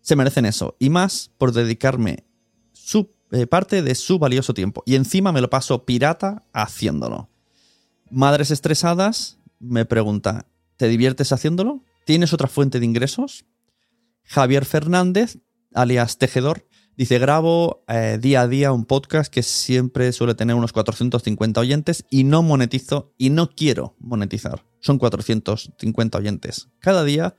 se 0.00 0.16
merecen 0.16 0.46
eso, 0.46 0.76
y 0.78 0.90
más 0.90 1.30
por 1.38 1.52
dedicarme 1.52 2.24
su, 2.72 3.10
eh, 3.32 3.46
parte 3.46 3.82
de 3.82 3.94
su 3.94 4.18
valioso 4.18 4.54
tiempo, 4.54 4.82
y 4.86 4.94
encima 4.94 5.32
me 5.32 5.40
lo 5.40 5.50
paso 5.50 5.84
pirata 5.84 6.42
haciéndolo. 6.52 7.28
Madres 8.10 8.50
estresadas 8.50 9.38
me 9.58 9.84
pregunta, 9.84 10.46
¿te 10.76 10.88
diviertes 10.88 11.32
haciéndolo? 11.32 11.84
¿Tienes 12.06 12.32
otra 12.32 12.48
fuente 12.48 12.80
de 12.80 12.86
ingresos? 12.86 13.44
Javier 14.24 14.64
Fernández 14.64 15.38
alias 15.74 16.18
Tejedor, 16.18 16.66
dice, 16.96 17.18
grabo 17.18 17.84
eh, 17.88 18.18
día 18.20 18.42
a 18.42 18.48
día 18.48 18.72
un 18.72 18.84
podcast 18.84 19.32
que 19.32 19.42
siempre 19.42 20.12
suele 20.12 20.34
tener 20.34 20.56
unos 20.56 20.72
450 20.72 21.60
oyentes 21.60 22.04
y 22.10 22.24
no 22.24 22.42
monetizo 22.42 23.12
y 23.16 23.30
no 23.30 23.50
quiero 23.50 23.96
monetizar. 23.98 24.64
Son 24.80 24.98
450 24.98 26.18
oyentes 26.18 26.68
cada 26.80 27.04
día 27.04 27.36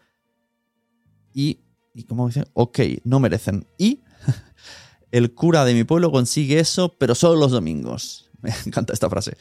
y, 1.33 1.59
y 1.93 2.03
como 2.03 2.27
dice, 2.27 2.45
ok, 2.53 2.79
no 3.03 3.19
merecen. 3.19 3.67
Y 3.77 4.01
el 5.11 5.33
cura 5.33 5.65
de 5.65 5.73
mi 5.73 5.83
pueblo 5.83 6.11
consigue 6.11 6.59
eso, 6.59 6.95
pero 6.97 7.15
solo 7.15 7.39
los 7.39 7.51
domingos. 7.51 8.29
Me 8.41 8.51
encanta 8.65 8.93
esta 8.93 9.09
frase. 9.09 9.37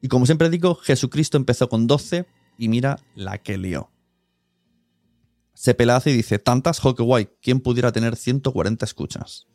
Y 0.00 0.08
como 0.08 0.26
siempre 0.26 0.50
digo, 0.50 0.74
Jesucristo 0.76 1.36
empezó 1.36 1.68
con 1.68 1.86
12 1.86 2.26
y 2.58 2.68
mira 2.68 2.98
la 3.14 3.38
que 3.38 3.58
lió 3.58 3.90
se 5.58 5.74
pelaza 5.74 6.08
y 6.08 6.12
dice, 6.12 6.38
tantas, 6.38 6.78
jo, 6.78 6.94
guay, 6.94 7.28
¿quién 7.42 7.58
pudiera 7.58 7.90
tener 7.90 8.14
140 8.14 8.84
escuchas? 8.84 9.48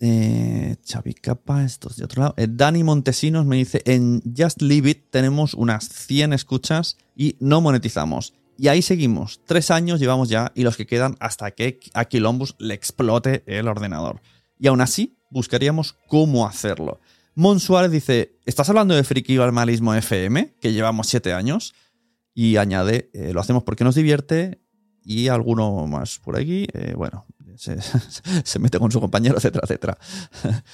Eh, 0.00 0.76
Capa, 1.22 1.62
estos 1.62 1.96
de 1.96 2.04
otro 2.04 2.22
lado. 2.22 2.34
Eh, 2.36 2.48
Dani 2.50 2.82
Montesinos 2.82 3.46
me 3.46 3.54
dice, 3.54 3.82
en 3.84 4.20
Just 4.36 4.60
Leave 4.60 4.90
It 4.90 5.10
tenemos 5.10 5.54
unas 5.54 5.88
100 5.88 6.32
escuchas 6.32 6.96
y 7.14 7.36
no 7.38 7.60
monetizamos. 7.60 8.34
Y 8.60 8.66
ahí 8.66 8.82
seguimos. 8.82 9.40
Tres 9.46 9.70
años 9.70 10.00
llevamos 10.00 10.28
ya 10.28 10.50
y 10.52 10.64
los 10.64 10.76
que 10.76 10.84
quedan 10.84 11.16
hasta 11.20 11.52
que 11.52 11.78
a 11.94 12.06
Quilombus 12.06 12.56
le 12.58 12.74
explote 12.74 13.44
el 13.46 13.68
ordenador. 13.68 14.20
Y 14.58 14.66
aún 14.66 14.80
así, 14.80 15.16
buscaríamos 15.30 15.94
cómo 16.08 16.44
hacerlo. 16.44 17.00
Mon 17.36 17.60
Suárez 17.60 17.92
dice, 17.92 18.36
¿estás 18.46 18.68
hablando 18.68 18.96
de 18.96 19.04
Friki 19.04 19.36
Normalismo 19.36 19.94
FM, 19.94 20.56
que 20.60 20.72
llevamos 20.72 21.06
siete 21.06 21.32
años? 21.32 21.72
Y 22.34 22.56
añade, 22.56 23.10
eh, 23.14 23.32
lo 23.32 23.40
hacemos 23.40 23.62
porque 23.62 23.84
nos 23.84 23.94
divierte 23.94 24.60
y 25.04 25.28
alguno 25.28 25.86
más 25.86 26.18
por 26.18 26.36
aquí, 26.36 26.66
eh, 26.72 26.94
bueno, 26.96 27.26
se, 27.54 27.78
mete 28.58 28.80
con 28.80 28.90
su 28.90 29.00
compañero, 29.00 29.36
etcétera, 29.38 29.62
etcétera. 29.64 29.98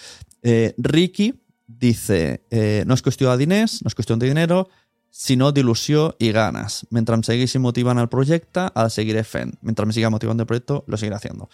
Eh, 0.47 0.75
Ricky 0.77 1.43
dice, 1.67 2.45
no 2.87 2.93
es 2.93 3.01
cuestión 3.01 3.39
de 3.39 3.47
no 3.47 3.65
es 3.65 3.95
cuestión 3.95 4.19
de 4.19 4.27
dinero, 4.27 4.69
sino 5.17 5.53
de 5.53 5.61
ilusión 5.61 6.13
y 6.19 6.33
ganas. 6.33 6.89
Mientras 6.91 7.17
me 7.17 7.23
seguís 7.23 7.55
y 7.55 7.61
motivan 7.61 7.99
al 7.99 8.09
proyecto, 8.09 8.73
al 8.75 8.91
seguiré 8.91 9.23
fent. 9.23 9.55
Mientras 9.63 9.87
me 9.87 9.93
siga 9.93 10.11
motivando 10.11 10.43
el 10.43 10.47
proyecto, 10.49 10.83
lo 10.89 10.97
seguiré 10.97 11.15
haciendo. 11.15 11.49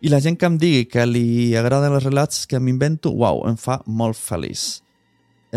I 0.00 0.08
la 0.08 0.20
gent 0.20 0.36
que 0.36 0.48
em 0.50 0.56
digui 0.58 0.88
que 0.90 1.04
li 1.06 1.54
agraden 1.54 1.94
els 1.94 2.02
relats 2.02 2.42
que 2.50 2.58
m'invento, 2.58 3.12
wow, 3.14 3.44
em 3.46 3.54
fa 3.54 3.76
molt 3.86 4.18
feliç. 4.18 4.82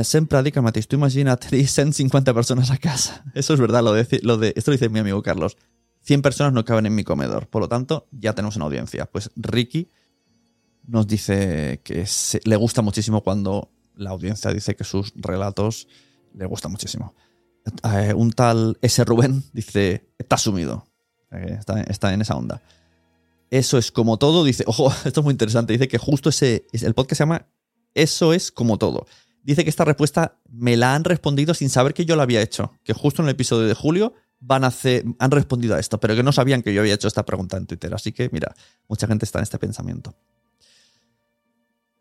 Siempre 0.05 0.43
dic 0.45 0.59
el 0.61 0.67
mateix. 0.67 0.85
Tú 0.85 0.99
imagina 0.99 1.33
tener 1.41 1.65
150 1.65 2.31
personas 2.35 2.69
a 2.69 2.77
casa. 2.77 3.23
Eso 3.33 3.55
es 3.55 3.59
verdad, 3.59 3.81
lo 3.81 3.93
de, 3.93 4.03
esto 4.03 4.69
lo 4.69 4.77
dice 4.77 4.89
mi 4.89 4.99
amigo 4.99 5.23
Carlos. 5.23 5.57
100 6.01 6.21
personas 6.21 6.53
no 6.53 6.63
caben 6.63 6.85
en 6.85 6.93
mi 6.93 7.03
comedor. 7.03 7.47
Por 7.47 7.63
lo 7.63 7.67
tanto, 7.67 8.05
ya 8.11 8.33
tenemos 8.33 8.55
una 8.55 8.65
audiencia. 8.65 9.07
Pues 9.07 9.31
Ricky 9.35 9.89
nos 10.85 11.07
dice 11.07 11.81
que 11.83 12.05
le 12.43 12.55
gusta 12.55 12.83
muchísimo 12.83 13.23
cuando 13.23 13.71
la 13.95 14.11
audiencia 14.11 14.53
dice 14.53 14.75
que 14.75 14.83
sus 14.83 15.11
relatos 15.15 15.87
le 16.37 16.45
gustan 16.45 16.71
muchísimo. 16.71 17.13
Eh, 17.83 18.13
un 18.13 18.31
tal 18.31 18.77
S. 18.81 19.03
Rubén 19.03 19.43
dice, 19.53 20.09
está 20.17 20.37
sumido. 20.37 20.87
Está, 21.31 21.81
está, 21.81 22.13
en 22.13 22.21
esa 22.21 22.35
onda. 22.35 22.61
Eso 23.49 23.77
es 23.77 23.91
como 23.91 24.17
todo. 24.17 24.43
Dice, 24.43 24.63
ojo, 24.67 24.93
esto 25.05 25.21
es 25.21 25.23
muy 25.23 25.31
interesante. 25.31 25.73
Dice 25.73 25.87
que 25.87 25.97
justo 25.97 26.29
ese, 26.29 26.67
el 26.71 26.93
podcast 26.93 27.17
se 27.17 27.21
llama 27.23 27.47
Eso 27.93 28.33
es 28.33 28.51
como 28.51 28.77
todo 28.77 29.05
dice 29.45 29.63
que 29.63 29.69
esta 29.69 29.85
respuesta 29.85 30.39
me 30.49 30.75
la 30.75 30.95
han 30.95 31.03
respondido 31.03 31.53
sin 31.53 31.69
saber 31.69 31.93
que 31.93 32.05
yo 32.05 32.15
la 32.15 32.23
había 32.23 32.41
hecho. 32.41 32.73
Que 32.83 32.93
justo 32.93 33.21
en 33.21 33.27
el 33.27 33.33
episodio 33.33 33.67
de 33.67 33.75
julio 33.75 34.13
van 34.39 34.63
a 34.63 34.67
hacer, 34.67 35.05
han 35.19 35.31
respondido 35.31 35.75
a 35.75 35.79
esto, 35.79 35.99
pero 35.99 36.15
que 36.15 36.23
no 36.23 36.31
sabían 36.31 36.61
que 36.61 36.73
yo 36.73 36.81
había 36.81 36.95
hecho 36.95 37.07
esta 37.07 37.23
pregunta 37.23 37.55
en 37.55 37.67
Twitter. 37.67 37.93
Así 37.93 38.11
que, 38.11 38.29
mira, 38.31 38.53
mucha 38.87 39.07
gente 39.07 39.23
está 39.23 39.39
en 39.39 39.43
este 39.43 39.59
pensamiento. 39.59 40.15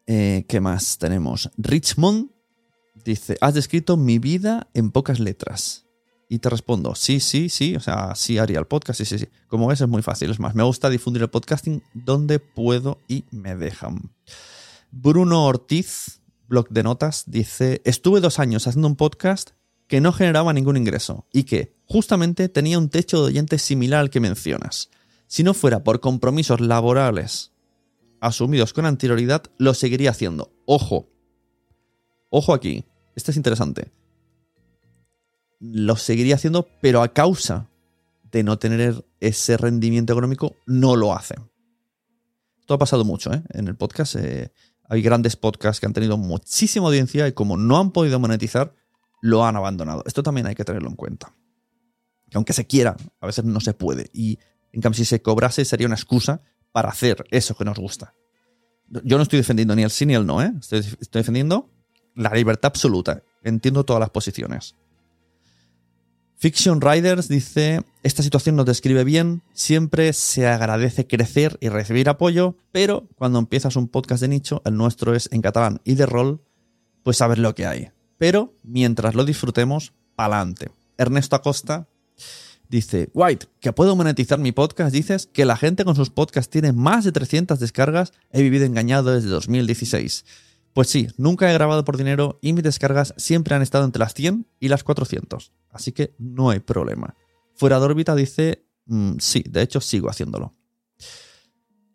Eh, 0.06 0.44
¿Qué 0.48 0.60
más 0.60 0.98
tenemos? 0.98 1.50
Richmond 1.56 2.30
dice, 2.94 3.36
has 3.40 3.54
descrito 3.54 3.96
mi 3.96 4.18
vida 4.18 4.68
en 4.74 4.90
pocas 4.90 5.20
letras. 5.20 5.86
Y 6.28 6.38
te 6.38 6.48
respondo, 6.48 6.94
sí, 6.94 7.20
sí, 7.20 7.48
sí, 7.48 7.76
o 7.76 7.80
sea, 7.80 8.14
sí 8.14 8.38
haría 8.38 8.58
el 8.58 8.66
podcast, 8.66 8.98
sí, 8.98 9.04
sí, 9.04 9.18
sí. 9.18 9.28
Como 9.46 9.66
ves, 9.66 9.80
es 9.80 9.88
muy 9.88 10.02
fácil. 10.02 10.30
Es 10.30 10.40
más, 10.40 10.54
me 10.54 10.62
gusta 10.62 10.88
difundir 10.88 11.22
el 11.22 11.30
podcasting 11.30 11.82
donde 11.92 12.38
puedo 12.38 12.98
y 13.08 13.24
me 13.30 13.54
dejan. 13.54 14.10
Bruno 14.90 15.44
Ortiz 15.44 16.20
blog 16.48 16.68
de 16.68 16.82
notas, 16.82 17.24
dice, 17.26 17.82
estuve 17.84 18.20
dos 18.20 18.38
años 18.38 18.66
haciendo 18.66 18.88
un 18.88 18.96
podcast 18.96 19.50
que 19.86 20.00
no 20.00 20.12
generaba 20.12 20.52
ningún 20.52 20.76
ingreso 20.76 21.26
y 21.32 21.44
que 21.44 21.74
justamente 21.86 22.48
tenía 22.48 22.78
un 22.78 22.88
techo 22.88 23.20
de 23.20 23.26
oyentes 23.26 23.62
similar 23.62 24.00
al 24.00 24.10
que 24.10 24.20
mencionas. 24.20 24.90
Si 25.26 25.42
no 25.42 25.54
fuera 25.54 25.84
por 25.84 26.00
compromisos 26.00 26.60
laborales 26.60 27.52
asumidos 28.20 28.72
con 28.72 28.86
anterioridad, 28.86 29.42
lo 29.58 29.74
seguiría 29.74 30.10
haciendo. 30.10 30.50
Ojo, 30.64 31.10
Ojo 32.36 32.52
aquí, 32.52 32.84
este 33.14 33.30
es 33.30 33.36
interesante. 33.36 33.92
Lo 35.60 35.94
seguiría 35.94 36.34
haciendo, 36.34 36.66
pero 36.82 37.00
a 37.00 37.12
causa 37.12 37.68
de 38.24 38.42
no 38.42 38.58
tener 38.58 39.06
ese 39.20 39.56
rendimiento 39.56 40.14
económico, 40.14 40.56
no 40.66 40.96
lo 40.96 41.14
hacen. 41.14 41.48
Esto 42.58 42.74
ha 42.74 42.78
pasado 42.78 43.04
mucho 43.04 43.32
¿eh? 43.32 43.40
en 43.50 43.68
el 43.68 43.76
podcast. 43.76 44.16
Eh, 44.16 44.50
hay 44.88 45.00
grandes 45.00 45.36
podcasts 45.36 45.78
que 45.78 45.86
han 45.86 45.92
tenido 45.92 46.16
muchísima 46.16 46.86
audiencia 46.86 47.28
y 47.28 47.34
como 47.34 47.56
no 47.56 47.78
han 47.78 47.92
podido 47.92 48.18
monetizar, 48.18 48.74
lo 49.22 49.44
han 49.44 49.54
abandonado. 49.54 50.02
Esto 50.04 50.24
también 50.24 50.48
hay 50.48 50.56
que 50.56 50.64
tenerlo 50.64 50.88
en 50.88 50.96
cuenta. 50.96 51.36
Que 52.28 52.36
aunque 52.36 52.52
se 52.52 52.66
quiera, 52.66 52.96
a 53.20 53.26
veces 53.26 53.44
no 53.44 53.60
se 53.60 53.74
puede. 53.74 54.10
Y 54.12 54.40
en 54.72 54.80
cambio, 54.80 54.96
si 54.96 55.04
se 55.04 55.22
cobrase, 55.22 55.64
sería 55.64 55.86
una 55.86 55.94
excusa 55.94 56.42
para 56.72 56.88
hacer 56.88 57.24
eso 57.30 57.54
que 57.54 57.64
nos 57.64 57.78
gusta. 57.78 58.12
Yo 59.04 59.18
no 59.18 59.22
estoy 59.22 59.36
defendiendo 59.36 59.76
ni 59.76 59.84
el 59.84 59.90
sí 59.90 60.04
ni 60.04 60.14
el 60.14 60.26
no, 60.26 60.42
¿eh? 60.42 60.52
Estoy 60.58 60.82
defendiendo 61.12 61.70
la 62.14 62.30
libertad 62.30 62.68
absoluta. 62.68 63.22
Entiendo 63.42 63.84
todas 63.84 64.00
las 64.00 64.10
posiciones. 64.10 64.74
Fiction 66.36 66.80
Riders 66.80 67.28
dice, 67.28 67.80
esta 68.02 68.22
situación 68.22 68.56
nos 68.56 68.66
describe 68.66 69.04
bien, 69.04 69.42
siempre 69.54 70.12
se 70.12 70.46
agradece 70.46 71.06
crecer 71.06 71.56
y 71.60 71.70
recibir 71.70 72.08
apoyo, 72.08 72.56
pero 72.70 73.08
cuando 73.16 73.38
empiezas 73.38 73.76
un 73.76 73.88
podcast 73.88 74.20
de 74.20 74.28
nicho, 74.28 74.60
el 74.66 74.76
nuestro 74.76 75.14
es 75.14 75.28
en 75.32 75.40
catalán 75.40 75.80
y 75.84 75.94
de 75.94 76.04
rol, 76.04 76.42
pues 77.02 77.16
sabes 77.16 77.38
lo 77.38 77.54
que 77.54 77.66
hay. 77.66 77.92
Pero 78.18 78.52
mientras 78.62 79.14
lo 79.14 79.24
disfrutemos, 79.24 79.94
pa'lante. 80.16 80.70
Ernesto 80.98 81.36
Acosta 81.36 81.88
dice, 82.68 83.08
White, 83.14 83.46
que 83.60 83.72
puedo 83.72 83.96
monetizar 83.96 84.38
mi 84.38 84.52
podcast, 84.52 84.92
dices 84.92 85.28
que 85.32 85.44
la 85.44 85.56
gente 85.56 85.84
con 85.84 85.96
sus 85.96 86.10
podcasts 86.10 86.50
tiene 86.50 86.72
más 86.72 87.04
de 87.04 87.12
300 87.12 87.58
descargas, 87.58 88.12
he 88.32 88.42
vivido 88.42 88.66
engañado 88.66 89.14
desde 89.14 89.28
2016. 89.28 90.24
Pues 90.74 90.88
sí, 90.88 91.06
nunca 91.16 91.48
he 91.48 91.54
grabado 91.54 91.84
por 91.84 91.96
dinero 91.96 92.40
y 92.42 92.52
mis 92.52 92.64
descargas 92.64 93.14
siempre 93.16 93.54
han 93.54 93.62
estado 93.62 93.84
entre 93.84 94.00
las 94.00 94.12
100 94.12 94.46
y 94.58 94.68
las 94.68 94.82
400. 94.82 95.52
Así 95.70 95.92
que 95.92 96.16
no 96.18 96.50
hay 96.50 96.58
problema. 96.58 97.14
Fuera 97.54 97.78
de 97.78 97.84
órbita 97.84 98.16
dice, 98.16 98.66
mm, 98.86 99.18
sí, 99.20 99.44
de 99.48 99.62
hecho 99.62 99.80
sigo 99.80 100.10
haciéndolo. 100.10 100.52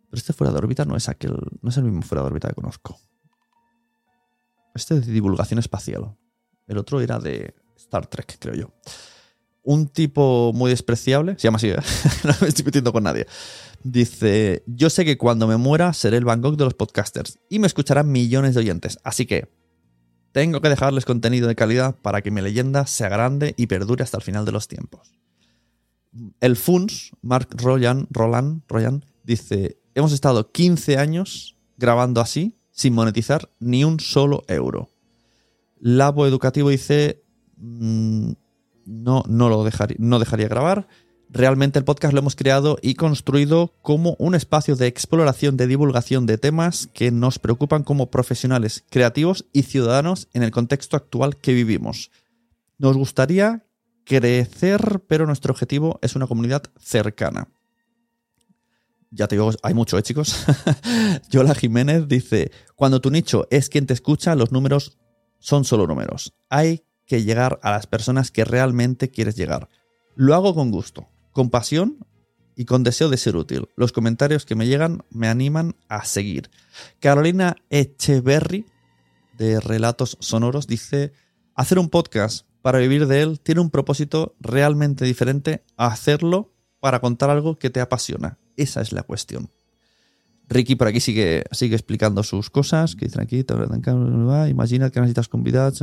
Pero 0.09 0.17
este 0.17 0.31
fuera 0.31 0.53
de 0.53 0.59
órbita 0.59 0.85
no 0.85 0.95
es 0.95 1.09
aquel, 1.09 1.35
no 1.61 1.69
es 1.69 1.77
el 1.77 1.83
mismo 1.83 2.01
fuera 2.03 2.21
de 2.21 2.27
órbita 2.27 2.47
que 2.47 2.55
conozco. 2.55 2.97
Este 4.73 4.97
es 4.97 5.05
de 5.05 5.11
divulgación 5.11 5.59
espacial. 5.59 6.15
El 6.65 6.77
otro 6.77 7.01
era 7.01 7.19
de 7.19 7.53
Star 7.75 8.07
Trek, 8.07 8.37
creo 8.39 8.55
yo. 8.55 8.73
Un 9.61 9.89
tipo 9.89 10.53
muy 10.53 10.69
despreciable, 10.69 11.33
se 11.33 11.47
llama 11.47 11.57
así, 11.57 11.67
¿eh? 11.67 11.75
no 12.23 12.33
me 12.41 12.47
estoy 12.47 12.63
metiendo 12.63 12.93
con 12.93 13.03
nadie. 13.03 13.27
Dice, 13.83 14.63
yo 14.67 14.89
sé 14.89 15.05
que 15.05 15.17
cuando 15.17 15.47
me 15.47 15.57
muera 15.57 15.93
seré 15.93 16.17
el 16.17 16.25
Bangkok 16.25 16.57
de 16.57 16.65
los 16.65 16.73
podcasters 16.73 17.39
y 17.49 17.59
me 17.59 17.67
escucharán 17.67 18.11
millones 18.11 18.53
de 18.53 18.59
oyentes, 18.59 18.99
así 19.03 19.25
que 19.25 19.49
tengo 20.31 20.61
que 20.61 20.69
dejarles 20.69 21.05
contenido 21.05 21.47
de 21.47 21.55
calidad 21.55 21.95
para 21.95 22.21
que 22.21 22.29
mi 22.29 22.41
leyenda 22.41 22.85
sea 22.85 23.09
grande 23.09 23.55
y 23.57 23.67
perdure 23.67 24.03
hasta 24.03 24.17
el 24.17 24.23
final 24.23 24.45
de 24.45 24.51
los 24.51 24.67
tiempos. 24.67 25.13
El 26.39 26.55
FUNS, 26.55 27.11
Mark 27.21 27.49
Royan, 27.51 28.07
Roland, 28.09 28.63
Royan, 28.67 29.05
dice, 29.23 29.79
hemos 29.95 30.11
estado 30.11 30.51
15 30.51 30.97
años 30.97 31.57
grabando 31.77 32.21
así, 32.21 32.57
sin 32.71 32.93
monetizar 32.93 33.49
ni 33.59 33.83
un 33.83 33.99
solo 33.99 34.43
euro. 34.47 34.89
Labo 35.79 36.27
Educativo 36.27 36.69
dice, 36.69 37.23
mm, 37.57 38.31
no, 38.85 39.23
no 39.27 39.49
lo 39.49 39.63
dejaría, 39.63 39.97
no 39.99 40.19
dejaría 40.19 40.47
grabar. 40.47 40.87
Realmente 41.31 41.77
el 41.77 41.85
podcast 41.85 42.11
lo 42.11 42.21
hemos 42.21 42.35
creado 42.35 42.79
y 42.81 42.95
construido 42.95 43.75
como 43.83 44.15
un 44.17 44.33
espacio 44.33 44.75
de 44.75 44.87
exploración, 44.87 45.57
de 45.57 45.67
divulgación 45.67 46.25
de 46.25 46.39
temas 46.39 46.87
que 46.91 47.11
nos 47.11 47.37
preocupan 47.37 47.83
como 47.83 48.09
profesionales, 48.09 48.83
creativos 48.89 49.45
y 49.53 49.61
ciudadanos 49.61 50.27
en 50.33 50.41
el 50.41 50.49
contexto 50.49 50.97
actual 50.97 51.37
que 51.37 51.53
vivimos. 51.53 52.09
Nos 52.79 52.97
gustaría 52.97 53.63
crecer, 54.05 55.03
pero 55.07 55.27
nuestro 55.27 55.51
objetivo 55.51 55.99
es 56.01 56.15
una 56.15 56.25
comunidad 56.25 56.63
cercana. 56.79 57.47
Ya 59.11 59.27
te 59.27 59.35
digo, 59.35 59.51
hay 59.61 59.75
mucho, 59.75 59.99
¿eh, 59.99 60.03
chicos? 60.03 60.47
Yola 61.29 61.53
Jiménez 61.53 62.07
dice, 62.07 62.51
cuando 62.75 63.01
tu 63.01 63.11
nicho 63.11 63.47
es 63.51 63.69
quien 63.69 63.85
te 63.85 63.93
escucha, 63.93 64.33
los 64.33 64.51
números 64.51 64.97
son 65.37 65.63
solo 65.63 65.85
números. 65.85 66.33
Hay 66.49 66.85
que 67.05 67.21
llegar 67.21 67.59
a 67.61 67.69
las 67.69 67.85
personas 67.85 68.31
que 68.31 68.45
realmente 68.45 69.11
quieres 69.11 69.35
llegar. 69.35 69.69
Lo 70.15 70.33
hago 70.33 70.55
con 70.55 70.71
gusto 70.71 71.07
con 71.31 71.49
pasión 71.49 71.97
y 72.55 72.65
con 72.65 72.83
deseo 72.83 73.09
de 73.09 73.17
ser 73.17 73.35
útil. 73.35 73.69
Los 73.75 73.91
comentarios 73.91 74.45
que 74.45 74.55
me 74.55 74.67
llegan 74.67 75.03
me 75.09 75.27
animan 75.27 75.75
a 75.87 76.03
seguir. 76.05 76.49
Carolina 76.99 77.55
Echeverry, 77.69 78.65
de 79.37 79.59
Relatos 79.59 80.17
Sonoros, 80.19 80.67
dice, 80.67 81.13
hacer 81.55 81.79
un 81.79 81.89
podcast 81.89 82.45
para 82.61 82.79
vivir 82.79 83.07
de 83.07 83.21
él 83.21 83.39
tiene 83.39 83.61
un 83.61 83.69
propósito 83.69 84.35
realmente 84.39 85.05
diferente 85.05 85.63
a 85.77 85.87
hacerlo 85.87 86.51
para 86.79 86.99
contar 86.99 87.29
algo 87.29 87.57
que 87.57 87.69
te 87.69 87.79
apasiona. 87.79 88.37
Esa 88.57 88.81
es 88.81 88.91
la 88.91 89.03
cuestión. 89.03 89.49
Ricky 90.49 90.75
por 90.75 90.87
aquí 90.87 90.99
sigue, 90.99 91.43
sigue 91.51 91.75
explicando 91.75 92.23
sus 92.23 92.49
cosas, 92.49 92.95
que 92.95 93.05
dicen 93.05 93.27
imagina 94.49 94.89
que 94.89 94.99
necesitas 94.99 95.29
convidados. 95.29 95.81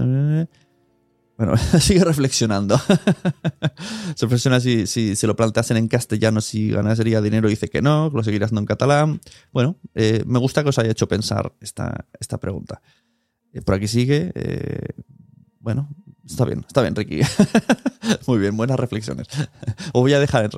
Bueno, 1.36 1.56
sigue 1.80 2.04
reflexionando. 2.04 2.78
Se 4.14 4.24
reflexiona 4.24 4.60
si, 4.60 4.86
si 4.86 5.16
se 5.16 5.26
lo 5.26 5.36
planteasen 5.36 5.76
en 5.76 5.88
castellano, 5.88 6.40
si 6.40 6.70
ganaría 6.70 7.20
dinero, 7.20 7.48
dice 7.48 7.68
que 7.68 7.82
no, 7.82 8.10
lo 8.12 8.22
seguiría 8.22 8.46
haciendo 8.46 8.60
en 8.60 8.66
catalán. 8.66 9.20
Bueno, 9.52 9.76
eh, 9.94 10.24
me 10.26 10.38
gusta 10.38 10.62
que 10.62 10.70
os 10.70 10.78
haya 10.78 10.90
hecho 10.90 11.08
pensar 11.08 11.52
esta, 11.60 12.06
esta 12.18 12.38
pregunta. 12.38 12.80
Eh, 13.52 13.60
por 13.60 13.74
aquí 13.74 13.86
sigue. 13.86 14.32
Eh, 14.34 14.88
bueno, 15.60 15.90
está 16.24 16.46
bien, 16.46 16.64
está 16.66 16.80
bien, 16.80 16.96
Ricky. 16.96 17.20
Muy 18.26 18.38
bien, 18.38 18.56
buenas 18.56 18.80
reflexiones. 18.80 19.26
Os 19.92 20.00
voy 20.00 20.14
a 20.14 20.20
dejar 20.20 20.48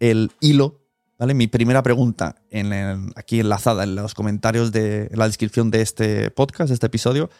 el 0.00 0.32
hilo, 0.40 0.82
¿vale? 1.18 1.32
Mi 1.32 1.46
primera 1.46 1.82
pregunta 1.82 2.36
en 2.50 3.12
aquí 3.16 3.40
enlazada 3.40 3.84
en 3.84 3.94
los 3.94 4.12
comentarios 4.12 4.70
de 4.72 5.10
la 5.14 5.26
descripción 5.26 5.70
de 5.70 5.80
este 5.80 6.30
podcast, 6.30 6.68
de 6.68 6.74
este 6.74 6.86
episodio 6.86 7.30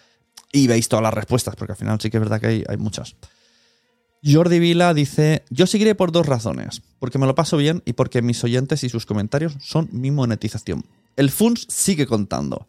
y 0.53 0.67
veis 0.67 0.89
todas 0.89 1.03
las 1.03 1.15
respuestas, 1.15 1.57
porque 1.57 1.73
al 1.73 1.79
final 1.79 2.01
sí 2.01 2.11
que 2.11 2.17
es 2.17 2.23
verdad 2.23 2.41
que 2.41 2.65
hay, 2.69 2.77
muchas. 2.77 3.17
Jordi 4.25 4.59
Vila 4.59 4.95
dice, 4.95 5.45
yo 5.51 5.67
seguiré 5.67 5.95
por 5.95 6.13
dos 6.13 6.27
razones, 6.27 6.83
porque 6.99 7.19
me 7.19 7.27
lo 7.27 7.35
paso 7.35 7.57
bien 7.57 7.83
y 7.85 7.93
porque 7.93 8.23
mis 8.23 8.43
oyentes 8.43 8.83
y 8.85 8.89
sus 8.89 9.07
comentarios 9.07 9.57
son 9.61 9.89
mi 9.93 10.11
monetización. 10.11 10.85
El 11.17 11.31
FUNS 11.31 11.67
sigue 11.69 12.07
contando. 12.07 12.69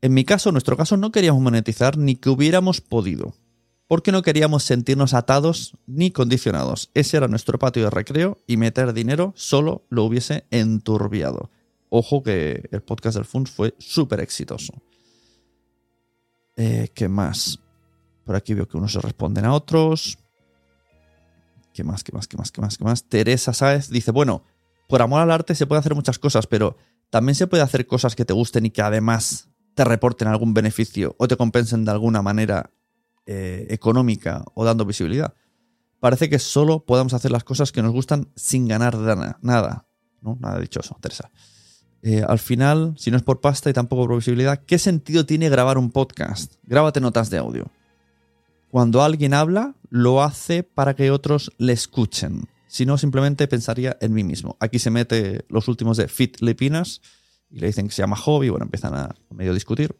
En 0.00 0.14
mi 0.14 0.24
caso, 0.24 0.48
en 0.48 0.54
nuestro 0.54 0.76
caso, 0.76 0.96
no 0.96 1.12
queríamos 1.12 1.42
monetizar 1.42 1.98
ni 1.98 2.16
que 2.16 2.30
hubiéramos 2.30 2.80
podido, 2.80 3.34
porque 3.86 4.12
no 4.12 4.22
queríamos 4.22 4.64
sentirnos 4.64 5.14
atados 5.14 5.76
ni 5.86 6.10
condicionados. 6.10 6.90
Ese 6.94 7.18
era 7.18 7.28
nuestro 7.28 7.58
patio 7.58 7.84
de 7.84 7.90
recreo 7.90 8.38
y 8.46 8.56
meter 8.56 8.94
dinero 8.94 9.32
solo 9.36 9.84
lo 9.90 10.04
hubiese 10.04 10.44
enturbiado. 10.50 11.50
Ojo 11.90 12.22
que 12.22 12.68
el 12.72 12.82
podcast 12.82 13.16
del 13.16 13.26
FUNS 13.26 13.50
fue 13.50 13.74
súper 13.78 14.20
exitoso. 14.20 14.72
Eh, 16.56 16.90
¿Qué 16.94 17.08
más? 17.08 17.58
Por 18.24 18.36
aquí 18.36 18.54
veo 18.54 18.68
que 18.68 18.76
unos 18.76 18.92
se 18.92 19.00
responden 19.00 19.44
a 19.44 19.54
otros. 19.54 20.18
¿Qué 21.72 21.84
más? 21.84 22.04
¿Qué 22.04 22.12
más? 22.12 22.28
¿Qué 22.28 22.36
más? 22.36 22.52
¿Qué 22.52 22.60
más? 22.60 22.78
¿Qué 22.78 22.84
más? 22.84 23.04
Teresa 23.04 23.52
Sáez 23.52 23.88
dice, 23.88 24.10
bueno, 24.10 24.44
por 24.88 25.02
amor 25.02 25.20
al 25.22 25.30
arte 25.30 25.54
se 25.54 25.66
puede 25.66 25.80
hacer 25.80 25.94
muchas 25.94 26.18
cosas, 26.18 26.46
pero 26.46 26.76
también 27.10 27.34
se 27.34 27.46
puede 27.46 27.62
hacer 27.62 27.86
cosas 27.86 28.14
que 28.14 28.24
te 28.24 28.32
gusten 28.32 28.66
y 28.66 28.70
que 28.70 28.82
además 28.82 29.48
te 29.74 29.84
reporten 29.84 30.28
algún 30.28 30.52
beneficio 30.52 31.14
o 31.18 31.28
te 31.28 31.36
compensen 31.36 31.84
de 31.84 31.90
alguna 31.90 32.20
manera 32.20 32.70
eh, 33.26 33.66
económica 33.70 34.44
o 34.54 34.64
dando 34.64 34.84
visibilidad. 34.84 35.34
Parece 36.00 36.28
que 36.28 36.38
solo 36.38 36.84
podemos 36.84 37.14
hacer 37.14 37.30
las 37.30 37.44
cosas 37.44 37.72
que 37.72 37.82
nos 37.82 37.92
gustan 37.92 38.30
sin 38.34 38.68
ganar 38.68 38.96
nada. 39.40 39.86
¿no? 40.20 40.36
Nada 40.40 40.58
dichoso, 40.58 40.96
Teresa. 41.00 41.30
Eh, 42.02 42.24
al 42.26 42.40
final, 42.40 42.94
si 42.98 43.10
no 43.10 43.16
es 43.16 43.22
por 43.22 43.40
pasta 43.40 43.70
y 43.70 43.72
tampoco 43.72 44.06
por 44.06 44.16
visibilidad, 44.16 44.60
¿qué 44.66 44.78
sentido 44.78 45.24
tiene 45.24 45.48
grabar 45.48 45.78
un 45.78 45.90
podcast? 45.90 46.54
Grábate 46.64 47.00
notas 47.00 47.30
de 47.30 47.38
audio. 47.38 47.70
Cuando 48.70 49.02
alguien 49.02 49.34
habla, 49.34 49.74
lo 49.88 50.22
hace 50.22 50.64
para 50.64 50.94
que 50.94 51.10
otros 51.10 51.52
le 51.58 51.72
escuchen. 51.72 52.48
Si 52.66 52.86
no, 52.86 52.98
simplemente 52.98 53.46
pensaría 53.46 53.96
en 54.00 54.14
mí 54.14 54.24
mismo. 54.24 54.56
Aquí 54.58 54.78
se 54.78 54.90
mete 54.90 55.44
los 55.48 55.68
últimos 55.68 55.96
de 55.96 56.08
Fit 56.08 56.40
Lepinas 56.40 57.02
y 57.50 57.60
le 57.60 57.66
dicen 57.68 57.86
que 57.86 57.94
se 57.94 58.02
llama 58.02 58.16
hobby. 58.16 58.48
Bueno, 58.48 58.64
empiezan 58.64 58.94
a 58.94 59.14
medio 59.30 59.54
discutir. 59.54 59.94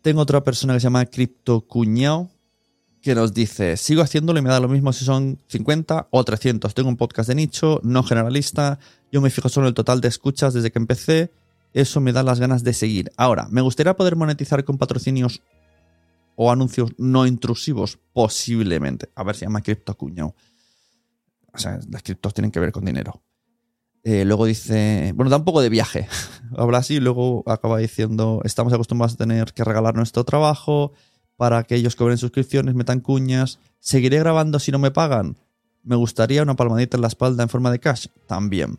Tengo 0.00 0.22
otra 0.22 0.42
persona 0.42 0.74
que 0.74 0.80
se 0.80 0.84
llama 0.84 1.06
Crypto 1.06 1.60
Cuñao 1.60 2.30
que 3.04 3.14
nos 3.14 3.34
dice, 3.34 3.76
sigo 3.76 4.00
haciéndolo 4.00 4.38
y 4.38 4.42
me 4.42 4.48
da 4.48 4.60
lo 4.60 4.68
mismo 4.68 4.90
si 4.94 5.04
son 5.04 5.38
50 5.48 6.08
o 6.10 6.24
300. 6.24 6.72
Tengo 6.72 6.88
un 6.88 6.96
podcast 6.96 7.28
de 7.28 7.34
nicho, 7.34 7.78
no 7.82 8.02
generalista, 8.02 8.78
yo 9.12 9.20
me 9.20 9.28
fijo 9.28 9.50
solo 9.50 9.66
en 9.66 9.68
el 9.68 9.74
total 9.74 10.00
de 10.00 10.08
escuchas 10.08 10.54
desde 10.54 10.72
que 10.72 10.78
empecé, 10.78 11.30
eso 11.74 12.00
me 12.00 12.14
da 12.14 12.22
las 12.22 12.40
ganas 12.40 12.64
de 12.64 12.72
seguir. 12.72 13.12
Ahora, 13.18 13.46
me 13.50 13.60
gustaría 13.60 13.94
poder 13.94 14.16
monetizar 14.16 14.64
con 14.64 14.78
patrocinios 14.78 15.42
o 16.34 16.50
anuncios 16.50 16.92
no 16.96 17.26
intrusivos, 17.26 17.98
posiblemente. 18.14 19.10
A 19.14 19.22
ver, 19.22 19.36
se 19.36 19.44
llama 19.44 19.60
cripto 19.60 19.94
cuño. 19.98 20.34
O 21.52 21.58
sea, 21.58 21.78
las 21.90 22.02
criptos 22.02 22.32
tienen 22.32 22.50
que 22.50 22.58
ver 22.58 22.72
con 22.72 22.86
dinero. 22.86 23.22
Eh, 24.02 24.24
luego 24.24 24.46
dice, 24.46 25.12
bueno, 25.14 25.28
da 25.28 25.36
un 25.36 25.44
poco 25.44 25.60
de 25.60 25.68
viaje. 25.68 26.08
Habla 26.56 26.78
así 26.78 26.94
y 26.94 27.00
luego 27.00 27.44
acaba 27.46 27.76
diciendo, 27.76 28.40
estamos 28.44 28.72
acostumbrados 28.72 29.12
a 29.12 29.18
tener 29.18 29.52
que 29.52 29.62
regalar 29.62 29.94
nuestro 29.94 30.24
trabajo, 30.24 30.92
para 31.36 31.64
que 31.64 31.74
ellos 31.74 31.96
cobren 31.96 32.18
suscripciones, 32.18 32.74
metan 32.74 33.00
cuñas. 33.00 33.58
¿Seguiré 33.80 34.18
grabando 34.18 34.58
si 34.58 34.72
no 34.72 34.78
me 34.78 34.90
pagan? 34.90 35.36
Me 35.82 35.96
gustaría 35.96 36.42
una 36.42 36.56
palmadita 36.56 36.96
en 36.96 37.02
la 37.02 37.08
espalda 37.08 37.42
en 37.42 37.48
forma 37.48 37.70
de 37.70 37.80
cash. 37.80 38.06
También. 38.26 38.78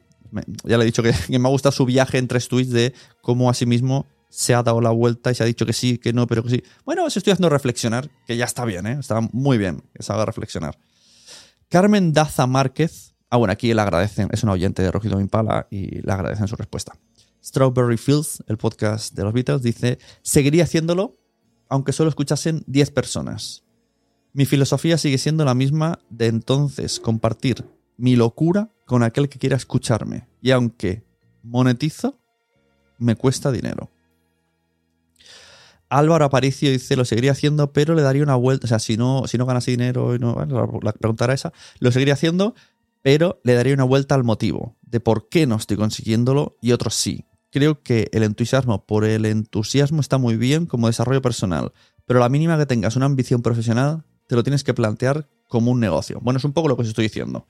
ya 0.63 0.77
le 0.77 0.83
he 0.83 0.85
dicho 0.85 1.03
que, 1.03 1.13
me 1.39 1.47
ha 1.47 1.51
gustado 1.51 1.71
su 1.71 1.85
viaje 1.85 2.17
en 2.17 2.27
tres 2.27 2.47
tweets 2.47 2.71
de 2.71 2.93
cómo 3.21 3.49
a 3.49 3.53
sí 3.53 3.65
mismo 3.65 4.05
se 4.29 4.53
ha 4.53 4.63
dado 4.63 4.81
la 4.81 4.89
vuelta 4.89 5.31
y 5.31 5.35
se 5.35 5.43
ha 5.43 5.45
dicho 5.45 5.65
que 5.65 5.73
sí, 5.73 5.97
que 5.97 6.11
no, 6.11 6.27
pero 6.27 6.43
que 6.43 6.49
sí. 6.49 6.63
Bueno, 6.85 7.05
os 7.05 7.15
estoy 7.15 7.31
haciendo 7.31 7.49
reflexionar, 7.49 8.09
que 8.27 8.35
ya 8.35 8.45
está 8.45 8.65
bien, 8.65 8.85
¿eh? 8.85 8.97
está 8.99 9.21
muy 9.31 9.57
bien 9.57 9.81
que 9.93 10.03
se 10.03 10.11
haga 10.11 10.25
reflexionar. 10.25 10.77
Carmen 11.69 12.11
Daza 12.11 12.45
Márquez, 12.45 13.15
ah 13.29 13.37
bueno, 13.37 13.53
aquí 13.53 13.73
le 13.73 13.81
agradecen, 13.81 14.27
es 14.31 14.43
un 14.43 14.49
oyente 14.49 14.81
de 14.81 14.91
Rojido 14.91 15.21
Impala 15.21 15.67
y 15.71 16.01
le 16.01 16.11
agradecen 16.11 16.47
su 16.47 16.55
respuesta. 16.57 16.97
Strawberry 17.41 17.97
Fields, 17.97 18.43
el 18.47 18.57
podcast 18.57 19.13
de 19.13 19.23
los 19.23 19.31
Beatles, 19.31 19.61
dice, 19.61 19.99
seguiría 20.21 20.63
haciéndolo 20.63 21.15
aunque 21.69 21.93
solo 21.93 22.09
escuchasen 22.09 22.63
10 22.67 22.91
personas. 22.91 23.63
Mi 24.33 24.45
filosofía 24.45 24.97
sigue 24.97 25.17
siendo 25.17 25.45
la 25.45 25.53
misma 25.53 25.99
de 26.09 26.27
entonces, 26.27 26.99
compartir 26.99 27.65
mi 27.97 28.15
locura 28.15 28.69
con 28.85 29.03
aquel 29.03 29.29
que 29.29 29.39
quiera 29.39 29.55
escucharme. 29.55 30.27
Y 30.41 30.51
aunque 30.51 31.03
monetizo, 31.43 32.19
me 32.97 33.15
cuesta 33.15 33.51
dinero. 33.51 33.89
Álvaro 35.89 36.25
Aparicio 36.25 36.71
dice, 36.71 36.95
lo 36.95 37.05
seguiría 37.05 37.31
haciendo, 37.31 37.71
pero 37.71 37.95
le 37.95 38.01
daría 38.01 38.23
una 38.23 38.35
vuelta. 38.35 38.65
O 38.65 38.67
sea, 38.67 38.79
si 38.79 38.97
no, 38.97 39.27
si 39.27 39.37
no 39.37 39.45
ganas 39.45 39.65
dinero, 39.65 40.15
y 40.15 40.19
no, 40.19 40.35
la 40.81 40.93
pregunta 40.93 41.25
era 41.25 41.33
esa, 41.33 41.53
lo 41.79 41.91
seguiría 41.91 42.15
haciendo, 42.15 42.55
pero 43.01 43.39
le 43.43 43.53
daría 43.53 43.73
una 43.73 43.83
vuelta 43.83 44.15
al 44.15 44.23
motivo 44.23 44.75
de 44.81 44.99
por 44.99 45.29
qué 45.29 45.45
no 45.45 45.55
estoy 45.55 45.77
consiguiéndolo 45.77 46.57
y 46.61 46.71
otros 46.71 46.95
sí. 46.95 47.25
Creo 47.55 47.81
que 47.81 48.09
el 48.11 48.23
entusiasmo 48.23 48.85
por 48.85 49.05
el 49.05 49.25
entusiasmo 49.25 50.01
está 50.01 50.17
muy 50.17 50.35
bien 50.35 50.65
como 50.65 50.87
desarrollo 50.87 51.21
personal, 51.21 51.71
pero 52.05 52.19
la 52.19 52.27
mínima 52.27 52.57
que 52.57 52.65
tengas 52.65 52.97
una 52.97 53.05
ambición 53.05 53.41
profesional, 53.41 54.03
te 54.27 54.35
lo 54.35 54.43
tienes 54.43 54.65
que 54.65 54.73
plantear 54.73 55.29
como 55.47 55.71
un 55.71 55.79
negocio. 55.79 56.19
Bueno, 56.21 56.37
es 56.37 56.43
un 56.43 56.51
poco 56.51 56.67
lo 56.67 56.75
que 56.75 56.81
os 56.81 56.89
estoy 56.89 57.03
diciendo. 57.03 57.47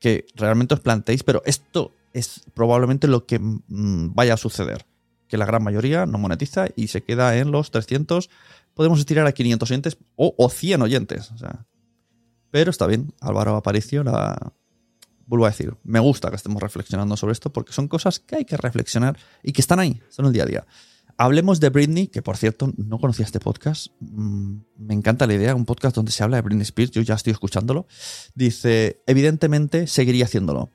Que 0.00 0.26
realmente 0.34 0.74
os 0.74 0.80
planteéis, 0.80 1.22
pero 1.22 1.42
esto 1.44 1.92
es 2.12 2.42
probablemente 2.54 3.06
lo 3.06 3.24
que 3.24 3.38
mm, 3.38 4.14
vaya 4.16 4.34
a 4.34 4.36
suceder 4.36 4.84
que 5.28 5.36
la 5.36 5.46
gran 5.46 5.62
mayoría 5.62 6.06
no 6.06 6.18
monetiza 6.18 6.66
y 6.74 6.88
se 6.88 7.04
queda 7.04 7.36
en 7.38 7.52
los 7.52 7.70
300. 7.70 8.30
Podemos 8.74 8.98
estirar 8.98 9.28
a 9.28 9.32
500 9.32 9.70
oyentes 9.70 9.98
o, 10.16 10.50
100 10.50 10.82
oyentes. 10.82 11.32
Pero 12.50 12.70
está 12.72 12.88
bien, 12.88 13.14
Álvaro 13.20 13.54
Aparicio 13.54 14.02
la... 14.02 14.54
Vuelvo 15.30 15.46
a 15.46 15.50
decir, 15.50 15.76
me 15.84 16.00
gusta 16.00 16.28
que 16.28 16.34
estemos 16.34 16.60
reflexionando 16.60 17.16
sobre 17.16 17.34
esto 17.34 17.52
porque 17.52 17.72
son 17.72 17.86
cosas 17.86 18.18
que 18.18 18.34
hay 18.34 18.44
que 18.44 18.56
reflexionar 18.56 19.16
y 19.44 19.52
que 19.52 19.60
están 19.60 19.78
ahí, 19.78 20.02
son 20.08 20.26
el 20.26 20.32
día 20.32 20.42
a 20.42 20.46
día. 20.46 20.66
Hablemos 21.16 21.60
de 21.60 21.68
Britney, 21.68 22.08
que 22.08 22.20
por 22.20 22.36
cierto 22.36 22.72
no 22.76 22.98
conocía 22.98 23.24
este 23.24 23.38
podcast. 23.38 23.92
Mm, 24.00 24.56
me 24.78 24.92
encanta 24.94 25.28
la 25.28 25.34
idea, 25.34 25.54
un 25.54 25.66
podcast 25.66 25.94
donde 25.94 26.10
se 26.10 26.24
habla 26.24 26.38
de 26.38 26.42
Britney 26.42 26.62
Spears, 26.62 26.90
yo 26.90 27.02
ya 27.02 27.14
estoy 27.14 27.32
escuchándolo. 27.32 27.86
Dice, 28.34 29.04
evidentemente 29.06 29.86
seguiría 29.86 30.24
haciéndolo 30.24 30.68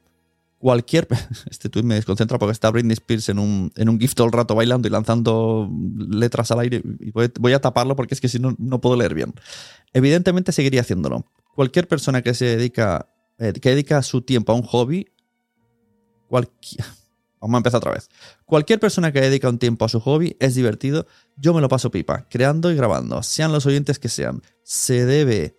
cualquier. 0.57 1.05
Este 1.51 1.67
tweet 1.67 1.83
me 1.83 1.95
desconcentra 1.95 2.39
porque 2.39 2.53
está 2.53 2.71
Britney 2.71 2.93
Spears 2.93 3.27
en 3.27 3.39
un, 3.39 3.73
en 3.75 3.89
un 3.89 3.99
GIF 3.99 4.15
todo 4.15 4.27
el 4.27 4.33
rato 4.33 4.55
bailando 4.55 4.87
y 4.87 4.91
lanzando 4.91 5.69
letras 6.09 6.49
al 6.51 6.61
aire. 6.61 6.81
Voy, 7.39 7.51
a 7.51 7.59
taparlo 7.59 7.97
porque 7.97 8.13
es 8.13 8.21
que 8.21 8.29
si 8.29 8.39
no, 8.39 8.55
no 8.57 8.79
puedo 8.79 8.95
leer 8.95 9.13
bien. 9.13 9.33
Evidentemente 9.91 10.53
seguiría 10.53 10.79
haciéndolo. 10.79 11.25
Cualquier 11.55 11.89
persona 11.89 12.21
que 12.21 12.33
se 12.33 12.45
dedica, 12.45 13.09
eh, 13.39 13.53
que 13.53 13.69
dedica 13.69 14.01
su 14.03 14.21
tiempo 14.21 14.51
a 14.51 14.55
un 14.55 14.63
hobby, 14.63 15.07
cualquier. 16.27 16.85
Vamos 17.41 17.55
a 17.55 17.57
empezar 17.57 17.77
otra 17.77 17.91
vez. 17.91 18.09
Cualquier 18.45 18.79
persona 18.79 19.11
que 19.11 19.21
dedica 19.21 19.49
un 19.49 19.59
tiempo 19.59 19.85
a 19.85 19.89
su 19.89 19.99
hobby 19.99 20.35
es 20.39 20.55
divertido. 20.55 21.05
Yo 21.37 21.53
me 21.53 21.61
lo 21.61 21.69
paso 21.69 21.91
pipa, 21.91 22.27
creando 22.29 22.71
y 22.71 22.75
grabando, 22.75 23.21
sean 23.21 23.51
los 23.51 23.65
oyentes 23.67 23.99
que 23.99 24.09
sean. 24.09 24.41
Se 24.63 25.05
debe 25.05 25.55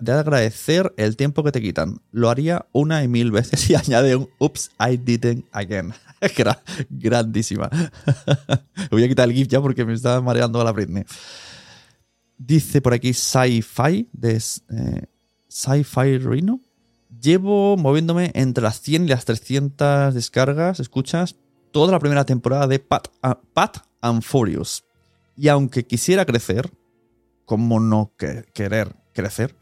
de 0.00 0.12
agradecer 0.12 0.94
el 0.96 1.16
tiempo 1.16 1.42
que 1.42 1.50
te 1.50 1.60
quitan. 1.60 2.00
Lo 2.12 2.30
haría 2.30 2.66
una 2.72 3.02
y 3.02 3.08
mil 3.08 3.32
veces 3.32 3.68
y 3.68 3.74
añade 3.76 4.14
un 4.14 4.28
Oops, 4.38 4.70
I 4.78 4.96
didn't 4.96 5.46
again. 5.52 5.92
grandísima. 6.90 7.68
Voy 8.90 9.04
a 9.04 9.08
quitar 9.08 9.28
el 9.28 9.34
GIF 9.34 9.48
ya 9.48 9.60
porque 9.60 9.84
me 9.84 9.94
está 9.94 10.20
mareando 10.20 10.60
a 10.60 10.64
la 10.64 10.72
Britney. 10.72 11.04
Dice 12.38 12.80
por 12.80 12.94
aquí 12.94 13.12
Sci-Fi 13.12 14.08
de 14.12 14.36
eh, 14.36 15.06
Sci-Fi 15.48 16.18
Reno. 16.18 16.60
Llevo 17.20 17.76
moviéndome 17.76 18.30
entre 18.34 18.62
las 18.62 18.80
100 18.80 19.04
y 19.04 19.08
las 19.08 19.24
300 19.24 20.14
descargas, 20.14 20.80
escuchas, 20.80 21.36
toda 21.70 21.92
la 21.92 21.98
primera 21.98 22.24
temporada 22.24 22.66
de 22.66 22.78
Pat, 22.78 23.08
uh, 23.22 23.34
Pat 23.52 23.78
and 24.00 24.22
Furious. 24.22 24.84
Y 25.36 25.48
aunque 25.48 25.86
quisiera 25.86 26.24
crecer, 26.24 26.72
como 27.44 27.80
no 27.80 28.12
querer 28.16 28.96
crecer, 29.12 29.56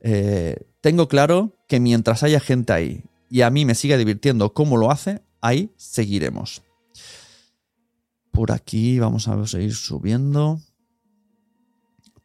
eh, 0.00 0.66
tengo 0.80 1.08
claro 1.08 1.56
que 1.68 1.80
mientras 1.80 2.22
haya 2.22 2.40
gente 2.40 2.72
ahí 2.72 3.04
y 3.30 3.42
a 3.42 3.50
mí 3.50 3.64
me 3.64 3.74
siga 3.74 3.96
divirtiendo 3.96 4.52
como 4.52 4.76
lo 4.76 4.90
hace, 4.90 5.22
ahí 5.40 5.72
seguiremos. 5.76 6.62
Por 8.30 8.52
aquí 8.52 8.98
vamos 8.98 9.28
a 9.28 9.46
seguir 9.46 9.74
subiendo. 9.74 10.60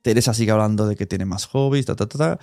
Teresa 0.02 0.34
sigue 0.34 0.52
hablando 0.52 0.88
de 0.88 0.96
que 0.96 1.06
tiene 1.06 1.26
más 1.26 1.46
hobbies, 1.46 1.86
ta, 1.86 1.96
ta, 1.96 2.08
ta, 2.08 2.40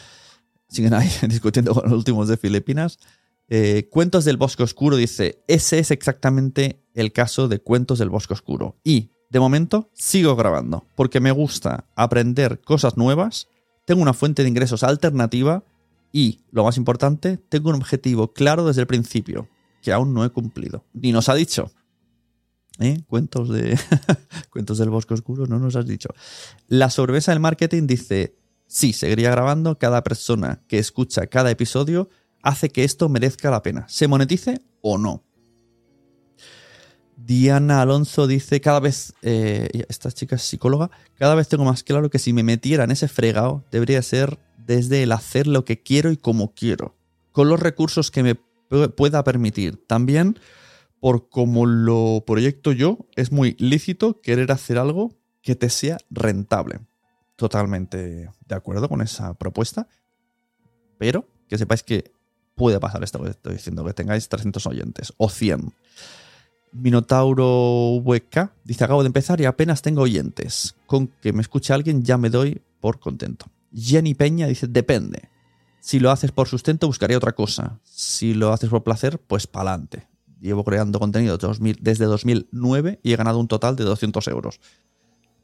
Siguen 0.69 0.95
ahí 0.95 1.11
discutiendo 1.29 1.75
con 1.75 1.85
los 1.85 1.93
últimos 1.93 2.29
de 2.29 2.37
Filipinas. 2.37 2.99
Eh, 3.49 3.89
Cuentos 3.91 4.25
del 4.25 4.37
Bosque 4.37 4.63
Oscuro 4.63 4.97
dice, 4.97 5.43
ese 5.47 5.79
es 5.79 5.91
exactamente 5.91 6.83
el 6.95 7.13
caso 7.13 7.49
de 7.49 7.61
Cuentos 7.61 7.99
del 7.99 8.11
Bosque 8.11 8.35
Oscuro. 8.35 8.77
Y, 8.83 9.11
de 9.31 9.41
momento, 9.41 9.91
sigo 9.95 10.35
grabando, 10.37 10.87
porque 10.97 11.21
me 11.21 11.31
gusta 11.31 11.87
aprender 11.95 12.61
cosas 12.61 12.97
nuevas 12.97 13.49
tengo 13.87 14.03
una 14.03 14.13
fuente 14.13 14.43
de 14.43 14.49
ingresos 14.51 14.83
alternativa 14.83 15.65
y, 16.13 16.41
lo 16.51 16.65
más 16.65 16.77
importante, 16.77 17.39
tengo 17.39 17.71
un 17.71 17.77
objetivo 17.77 18.33
claro 18.33 18.67
desde 18.67 18.83
el 18.83 18.87
principio, 18.87 19.49
que 19.81 19.93
aún 19.93 20.13
no 20.13 20.25
he 20.25 20.31
cumplido. 20.31 20.85
Ni 20.93 21.13
nos 21.13 21.29
ha 21.29 21.35
dicho. 21.35 21.71
¿Eh? 22.79 23.01
Cuentos, 23.07 23.49
de 23.49 23.79
Cuentos 24.51 24.79
del 24.79 24.91
bosque 24.91 25.15
oscuro, 25.15 25.47
no 25.47 25.59
nos 25.59 25.77
has 25.77 25.87
dicho. 25.87 26.11
La 26.69 26.91
sobremesa 26.91 27.31
del 27.31 27.41
marketing 27.41 27.87
dice, 27.87 28.37
sí, 28.67 28.93
seguiría 28.93 29.31
grabando, 29.31 29.79
cada 29.79 30.03
persona 30.03 30.63
que 30.69 30.79
escucha 30.79 31.27
cada 31.27 31.51
episodio 31.51 32.09
hace 32.43 32.71
que 32.71 32.85
esto 32.85 33.09
merezca 33.09 33.51
la 33.51 33.63
pena, 33.63 33.87
se 33.89 34.09
monetice 34.09 34.63
o 34.81 34.99
no. 34.99 35.25
Diana 37.17 37.81
Alonso 37.81 38.27
dice, 38.27 38.61
cada 38.61 38.79
vez, 38.79 39.15
eh, 39.23 39.69
esta 39.89 40.13
chica 40.13 40.37
es 40.37 40.43
psicóloga, 40.43 40.91
cada 41.15 41.35
vez 41.35 41.49
tengo 41.49 41.65
más 41.65 41.83
claro 41.83 42.11
que 42.11 42.19
si 42.19 42.33
me 42.33 42.43
metiera 42.43 42.85
en 42.85 42.91
ese 42.91 43.09
fregado, 43.09 43.65
debería 43.71 44.03
ser 44.03 44.39
desde 44.59 45.03
el 45.03 45.13
hacer 45.13 45.47
lo 45.47 45.65
que 45.65 45.83
quiero 45.83 46.13
y 46.13 46.17
como 46.17 46.55
quiero, 46.55 46.95
con 47.33 47.49
los 47.49 47.59
recursos 47.59 48.11
que 48.11 48.23
me 48.23 48.35
pueda 48.35 49.25
permitir. 49.25 49.85
También, 49.87 50.39
por 51.01 51.29
como 51.29 51.67
lo 51.67 52.25
proyecto 52.27 52.73
yo, 52.73 52.99
es 53.17 53.33
muy 53.33 53.57
lícito 53.59 54.21
querer 54.21 54.53
hacer 54.53 54.79
algo 54.79 55.17
que 55.43 55.55
te 55.55 55.71
sea 55.71 55.99
rentable. 56.11 56.81
Totalmente 57.37 58.31
de 58.47 58.55
acuerdo 58.55 58.89
con 58.89 59.03
esa 59.03 59.35
propuesta, 59.35 59.87
pero 60.99 61.29
que 61.49 61.59
sepáis 61.59 61.83
que 61.83 62.13
puede 62.55 62.81
pasar 62.81 63.05
esto 63.05 63.23
que 63.23 63.31
estoy 63.31 63.55
diciendo, 63.55 63.85
que 63.85 63.93
tengáis 63.93 64.29
300 64.29 64.67
oyentes 64.67 65.13
o 65.19 65.29
100. 65.29 65.75
Minotauro 66.73 68.01
VK 68.03 68.51
dice: 68.65 68.85
Acabo 68.85 69.03
de 69.03 69.09
empezar 69.09 69.41
y 69.41 69.45
apenas 69.45 69.83
tengo 69.83 70.03
oyentes. 70.03 70.75
Con 70.87 71.09
que 71.09 71.33
me 71.33 71.43
escuche 71.43 71.73
alguien 71.73 72.03
ya 72.03 72.19
me 72.19 72.31
doy 72.31 72.63
por 72.81 72.99
contento. 72.99 73.47
Jenny 73.73 74.15
Peña 74.15 74.47
dice: 74.47 74.67
Depende. 74.67 75.29
Si 75.81 76.01
lo 76.01 76.11
haces 76.11 76.33
por 76.33 76.49
sustento, 76.49 76.87
buscaría 76.87 77.17
otra 77.17 77.33
cosa. 77.33 77.79
Si 77.85 78.35
lo 78.35 78.53
haces 78.53 78.71
por 78.71 78.83
placer, 78.83 79.21
pues 79.21 79.47
pa'lante. 79.47 80.09
Llevo 80.41 80.65
creando 80.65 80.99
contenido 80.99 81.39
desde 81.81 82.05
2009 82.07 83.01
y 83.03 83.13
he 83.13 83.17
ganado 83.17 83.39
un 83.39 83.49
total 83.49 83.77
de 83.77 83.85
200 83.85 84.27
euros. 84.29 84.61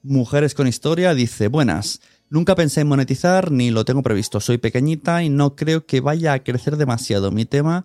Mujeres 0.02 0.54
con 0.54 0.66
historia 0.66 1.14
dice: 1.14 1.48
Buenas. 1.48 2.00
Nunca 2.28 2.54
pensé 2.54 2.80
en 2.80 2.88
monetizar 2.88 3.52
ni 3.52 3.70
lo 3.70 3.84
tengo 3.84 4.02
previsto. 4.02 4.40
Soy 4.40 4.58
pequeñita 4.58 5.22
y 5.22 5.28
no 5.28 5.54
creo 5.54 5.86
que 5.86 6.00
vaya 6.00 6.32
a 6.32 6.42
crecer 6.42 6.76
demasiado. 6.76 7.30
Mi 7.30 7.44
tema 7.44 7.84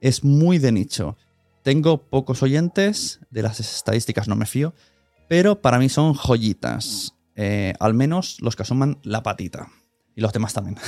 es 0.00 0.24
muy 0.24 0.58
de 0.58 0.72
nicho. 0.72 1.16
Tengo 1.62 2.08
pocos 2.08 2.42
oyentes, 2.42 3.20
de 3.30 3.42
las 3.42 3.60
estadísticas 3.60 4.28
no 4.28 4.36
me 4.36 4.46
fío, 4.46 4.72
pero 5.28 5.60
para 5.60 5.78
mí 5.78 5.88
son 5.88 6.14
joyitas. 6.14 7.14
Eh, 7.34 7.74
al 7.80 7.92
menos 7.92 8.38
los 8.40 8.56
que 8.56 8.62
asoman 8.62 8.98
la 9.02 9.22
patita. 9.22 9.68
Y 10.16 10.22
los 10.22 10.32
demás 10.32 10.54
también. 10.54 10.78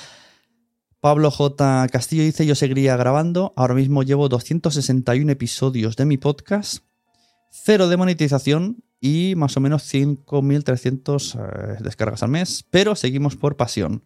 Pablo 1.00 1.30
J. 1.30 1.88
Castillo 1.88 2.22
dice, 2.22 2.46
yo 2.46 2.54
seguiría 2.54 2.96
grabando, 2.96 3.52
ahora 3.56 3.74
mismo 3.74 4.02
llevo 4.02 4.28
261 4.28 5.30
episodios 5.32 5.96
de 5.96 6.04
mi 6.04 6.16
podcast, 6.16 6.84
cero 7.50 7.88
de 7.88 7.96
monetización 7.96 8.84
y 9.00 9.34
más 9.36 9.56
o 9.56 9.60
menos 9.60 9.92
5.300 9.92 11.34
eh, 11.34 11.78
descargas 11.82 12.22
al 12.22 12.30
mes, 12.30 12.64
pero 12.70 12.94
seguimos 12.96 13.36
por 13.36 13.56
pasión. 13.56 14.02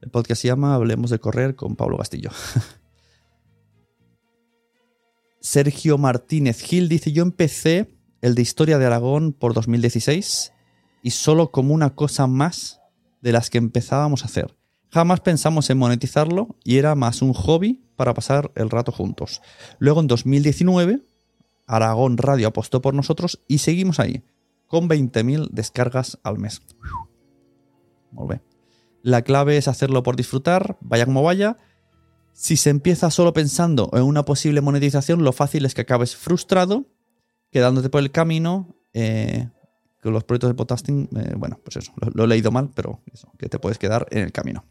El 0.00 0.10
podcast 0.10 0.42
se 0.42 0.48
llama 0.48 0.74
Hablemos 0.74 1.10
de 1.10 1.18
Correr 1.18 1.54
con 1.54 1.76
Pablo 1.76 1.98
Castillo. 1.98 2.30
Sergio 5.40 5.98
Martínez 5.98 6.60
Gil 6.60 6.88
dice, 6.88 7.12
yo 7.12 7.22
empecé 7.22 7.88
el 8.20 8.34
de 8.34 8.42
Historia 8.42 8.78
de 8.78 8.86
Aragón 8.86 9.32
por 9.32 9.54
2016 9.54 10.52
y 11.02 11.10
solo 11.10 11.50
como 11.50 11.74
una 11.74 11.94
cosa 11.94 12.26
más 12.26 12.80
de 13.20 13.32
las 13.32 13.50
que 13.50 13.58
empezábamos 13.58 14.22
a 14.22 14.26
hacer. 14.26 14.54
Jamás 14.90 15.20
pensamos 15.20 15.70
en 15.70 15.78
monetizarlo 15.78 16.56
y 16.64 16.76
era 16.76 16.94
más 16.94 17.22
un 17.22 17.32
hobby 17.32 17.82
para 17.96 18.14
pasar 18.14 18.52
el 18.54 18.70
rato 18.70 18.92
juntos. 18.92 19.40
Luego 19.78 20.00
en 20.00 20.06
2019, 20.06 21.00
Aragón 21.66 22.18
Radio 22.18 22.48
apostó 22.48 22.82
por 22.82 22.94
nosotros 22.94 23.40
y 23.48 23.58
seguimos 23.58 24.00
ahí, 24.00 24.22
con 24.72 24.88
20.000 24.88 25.50
descargas 25.50 26.18
al 26.22 26.38
mes. 26.38 26.62
Muy 28.10 28.26
bien. 28.26 28.42
La 29.02 29.20
clave 29.20 29.58
es 29.58 29.68
hacerlo 29.68 30.02
por 30.02 30.16
disfrutar, 30.16 30.78
vaya 30.80 31.04
como 31.04 31.22
vaya. 31.22 31.58
Si 32.32 32.56
se 32.56 32.70
empieza 32.70 33.10
solo 33.10 33.34
pensando 33.34 33.90
en 33.92 34.04
una 34.04 34.24
posible 34.24 34.62
monetización, 34.62 35.24
lo 35.24 35.32
fácil 35.34 35.66
es 35.66 35.74
que 35.74 35.82
acabes 35.82 36.16
frustrado, 36.16 36.86
quedándote 37.50 37.90
por 37.90 38.00
el 38.00 38.12
camino, 38.12 38.74
eh, 38.94 39.50
con 40.02 40.14
los 40.14 40.24
proyectos 40.24 40.48
de 40.48 40.54
podcasting, 40.54 41.06
eh, 41.16 41.34
bueno, 41.36 41.60
pues 41.62 41.76
eso, 41.76 41.92
lo, 41.96 42.08
lo 42.08 42.24
he 42.24 42.28
leído 42.28 42.50
mal, 42.50 42.70
pero 42.74 43.02
eso, 43.12 43.30
que 43.36 43.50
te 43.50 43.58
puedes 43.58 43.76
quedar 43.76 44.06
en 44.10 44.20
el 44.20 44.32
camino. 44.32 44.64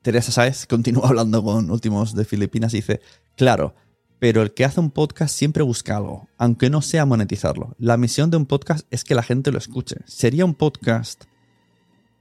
Teresa 0.00 0.32
Saez 0.32 0.66
continúa 0.66 1.06
hablando 1.08 1.44
con 1.44 1.70
Últimos 1.70 2.14
de 2.14 2.24
Filipinas 2.24 2.72
y 2.72 2.78
dice, 2.78 3.02
claro, 3.36 3.74
pero 4.22 4.40
el 4.40 4.54
que 4.54 4.64
hace 4.64 4.78
un 4.78 4.92
podcast 4.92 5.34
siempre 5.36 5.64
busca 5.64 5.96
algo, 5.96 6.28
aunque 6.38 6.70
no 6.70 6.80
sea 6.80 7.04
monetizarlo. 7.04 7.74
La 7.76 7.96
misión 7.96 8.30
de 8.30 8.36
un 8.36 8.46
podcast 8.46 8.86
es 8.92 9.02
que 9.02 9.16
la 9.16 9.24
gente 9.24 9.50
lo 9.50 9.58
escuche. 9.58 9.96
¿Sería 10.06 10.44
un 10.44 10.54
podcast 10.54 11.24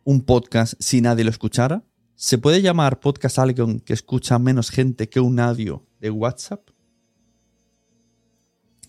un 0.04 0.22
podcast 0.22 0.74
si 0.80 1.00
nadie 1.00 1.24
lo 1.24 1.30
escuchara? 1.30 1.84
¿Se 2.16 2.40
puede 2.40 2.64
llamar 2.64 3.00
podcast 3.02 3.38
alguien 3.38 3.82
que 3.82 3.94
escucha 3.94 4.40
menos 4.40 4.72
gente 4.72 5.10
que 5.10 5.20
un 5.20 5.40
audio 5.40 5.86
de 6.00 6.10
WhatsApp? 6.10 6.68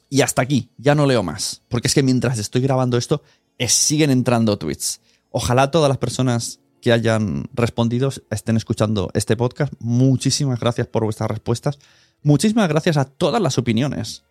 Y 0.08 0.22
hasta 0.22 0.40
aquí, 0.40 0.70
ya 0.78 0.94
no 0.94 1.04
leo 1.04 1.22
más, 1.22 1.60
porque 1.68 1.88
es 1.88 1.94
que 1.94 2.02
mientras 2.02 2.38
estoy 2.38 2.62
grabando 2.62 2.96
esto, 2.96 3.22
eh, 3.58 3.68
siguen 3.68 4.08
entrando 4.08 4.56
tweets. 4.56 5.02
Ojalá 5.28 5.70
todas 5.70 5.90
las 5.90 5.98
personas 5.98 6.60
que 6.80 6.92
hayan 6.92 7.44
respondido 7.52 8.10
estén 8.30 8.56
escuchando 8.56 9.10
este 9.12 9.36
podcast. 9.36 9.72
Muchísimas 9.80 10.58
gracias 10.58 10.86
por 10.86 11.04
vuestras 11.04 11.30
respuestas. 11.30 11.78
Muchísimas 12.22 12.68
gracias 12.68 12.96
a 12.96 13.04
todas 13.04 13.42
las 13.42 13.58
opiniones, 13.58 14.22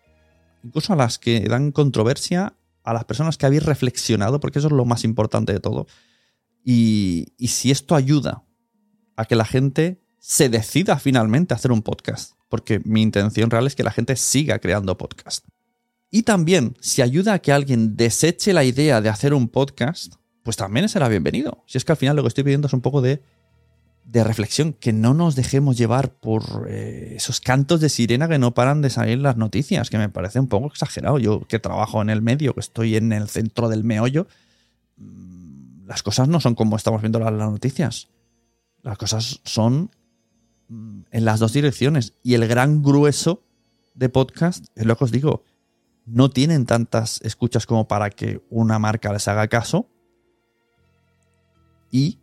incluso 0.62 0.94
a 0.94 0.96
las 0.96 1.18
que 1.18 1.40
dan 1.40 1.72
controversia, 1.72 2.54
a 2.84 2.94
las 2.94 3.04
personas 3.04 3.36
que 3.36 3.46
habéis 3.46 3.64
reflexionado, 3.64 4.40
porque 4.40 4.58
eso 4.58 4.68
es 4.68 4.72
lo 4.72 4.84
más 4.84 5.04
importante 5.04 5.52
de 5.52 5.60
todo. 5.60 5.86
Y, 6.64 7.32
si 7.38 7.70
esto 7.70 7.94
ayuda 7.94 8.44
a 9.16 9.26
que 9.26 9.36
la 9.36 9.44
gente 9.44 10.00
se 10.18 10.48
decida 10.48 10.98
finalmente 10.98 11.52
a 11.52 11.56
hacer 11.56 11.72
un 11.72 11.82
podcast, 11.82 12.32
porque 12.48 12.80
mi 12.84 13.02
intención 13.02 13.50
real 13.50 13.66
es 13.66 13.74
que 13.74 13.82
la 13.82 13.92
gente 13.92 14.16
siga 14.16 14.58
creando 14.58 14.96
podcast. 14.96 15.44
Y 16.10 16.22
también, 16.22 16.76
si 16.80 17.02
ayuda 17.02 17.34
a 17.34 17.38
que 17.40 17.52
alguien 17.52 17.96
deseche 17.96 18.52
la 18.52 18.64
idea 18.64 19.00
de 19.00 19.08
hacer 19.08 19.34
un 19.34 19.48
podcast, 19.48 20.14
pues 20.42 20.56
también 20.56 20.88
será 20.88 21.08
bienvenido. 21.08 21.64
Si 21.66 21.78
es 21.78 21.84
que 21.84 21.92
al 21.92 21.98
final 21.98 22.16
lo 22.16 22.22
que 22.22 22.28
estoy 22.28 22.44
pidiendo 22.44 22.68
es 22.68 22.72
un 22.72 22.80
poco 22.80 23.00
de, 23.00 23.22
de 24.12 24.24
reflexión, 24.24 24.74
que 24.74 24.92
no 24.92 25.14
nos 25.14 25.36
dejemos 25.36 25.78
llevar 25.78 26.12
por 26.12 26.66
eh, 26.68 27.14
esos 27.16 27.40
cantos 27.40 27.80
de 27.80 27.88
sirena 27.88 28.28
que 28.28 28.38
no 28.38 28.52
paran 28.52 28.82
de 28.82 28.90
salir 28.90 29.18
las 29.18 29.38
noticias, 29.38 29.88
que 29.88 29.96
me 29.96 30.10
parece 30.10 30.38
un 30.38 30.48
poco 30.48 30.66
exagerado. 30.66 31.18
Yo 31.18 31.40
que 31.48 31.58
trabajo 31.58 32.02
en 32.02 32.10
el 32.10 32.20
medio, 32.20 32.52
que 32.52 32.60
estoy 32.60 32.96
en 32.96 33.14
el 33.14 33.30
centro 33.30 33.70
del 33.70 33.84
meollo, 33.84 34.26
mm, 34.98 35.86
las 35.86 36.02
cosas 36.02 36.28
no 36.28 36.40
son 36.40 36.54
como 36.54 36.76
estamos 36.76 37.00
viendo 37.00 37.20
las, 37.20 37.32
las 37.32 37.50
noticias. 37.50 38.08
Las 38.82 38.98
cosas 38.98 39.40
son 39.44 39.90
mm, 40.68 41.00
en 41.10 41.24
las 41.24 41.40
dos 41.40 41.54
direcciones. 41.54 42.12
Y 42.22 42.34
el 42.34 42.46
gran 42.46 42.82
grueso 42.82 43.42
de 43.94 44.10
podcast, 44.10 44.66
es 44.74 44.84
lo 44.84 44.94
que 44.98 45.04
os 45.04 45.10
digo, 45.10 45.42
no 46.04 46.28
tienen 46.28 46.66
tantas 46.66 47.18
escuchas 47.22 47.64
como 47.64 47.88
para 47.88 48.10
que 48.10 48.42
una 48.50 48.78
marca 48.78 49.10
les 49.10 49.26
haga 49.26 49.48
caso 49.48 49.88
y 51.90 52.18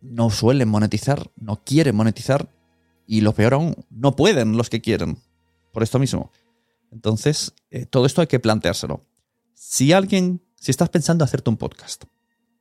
no 0.00 0.30
suelen 0.30 0.68
monetizar, 0.68 1.30
no 1.36 1.62
quieren 1.64 1.96
monetizar 1.96 2.48
y 3.06 3.20
lo 3.20 3.32
peor 3.34 3.54
aún, 3.54 3.76
no 3.90 4.16
pueden 4.16 4.56
los 4.56 4.70
que 4.70 4.80
quieren 4.80 5.18
por 5.72 5.82
esto 5.82 5.98
mismo. 5.98 6.32
Entonces, 6.90 7.52
eh, 7.70 7.86
todo 7.86 8.06
esto 8.06 8.20
hay 8.20 8.26
que 8.26 8.40
planteárselo. 8.40 9.00
Si 9.54 9.92
alguien, 9.92 10.42
si 10.56 10.70
estás 10.70 10.88
pensando 10.88 11.24
hacerte 11.24 11.50
un 11.50 11.56
podcast, 11.56 12.04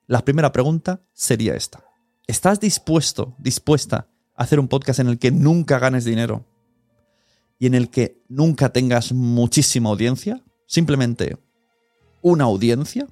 la 0.07 0.23
primera 0.23 0.51
pregunta 0.51 1.01
sería 1.13 1.55
esta. 1.55 1.83
¿Estás 2.27 2.59
dispuesto, 2.59 3.35
dispuesta 3.37 4.07
a 4.35 4.43
hacer 4.43 4.59
un 4.59 4.67
podcast 4.67 4.99
en 4.99 5.07
el 5.07 5.19
que 5.19 5.31
nunca 5.31 5.79
ganes 5.79 6.05
dinero? 6.05 6.45
y 7.59 7.67
en 7.67 7.73
el 7.73 7.89
que 7.89 8.21
nunca 8.27 8.69
tengas 8.69 9.11
muchísima 9.13 9.89
audiencia, 9.89 10.41
simplemente 10.65 11.37
una 12.21 12.45
audiencia, 12.45 13.07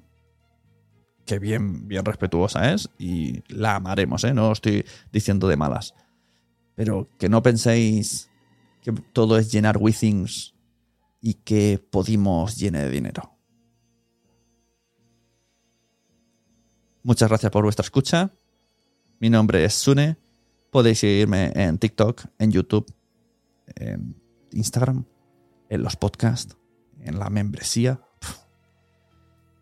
que 1.24 1.38
bien, 1.38 1.88
bien 1.88 2.04
respetuosa 2.04 2.72
es, 2.72 2.90
y 2.98 3.42
la 3.52 3.76
amaremos, 3.76 4.24
¿eh? 4.24 4.34
no 4.34 4.52
estoy 4.52 4.84
diciendo 5.12 5.48
de 5.48 5.56
malas. 5.56 5.94
Pero 6.74 7.08
que 7.18 7.28
no 7.28 7.42
penséis 7.42 8.30
que 8.82 8.92
todo 8.92 9.38
es 9.38 9.50
llenar 9.50 9.78
withings 9.78 10.54
y 11.20 11.34
que 11.34 11.82
Podimos 11.90 12.56
llene 12.56 12.82
de 12.82 12.90
dinero. 12.90 13.34
Muchas 17.02 17.28
gracias 17.28 17.52
por 17.52 17.64
vuestra 17.64 17.82
escucha. 17.82 18.30
Mi 19.20 19.30
nombre 19.30 19.64
es 19.64 19.74
Sune. 19.74 20.16
Podéis 20.70 20.98
seguirme 20.98 21.52
en 21.54 21.78
TikTok, 21.78 22.24
en 22.38 22.50
YouTube, 22.50 22.92
en 23.76 24.20
Instagram, 24.52 25.04
en 25.68 25.82
los 25.82 25.96
podcasts, 25.96 26.56
en 27.00 27.18
la 27.18 27.30
membresía, 27.30 28.00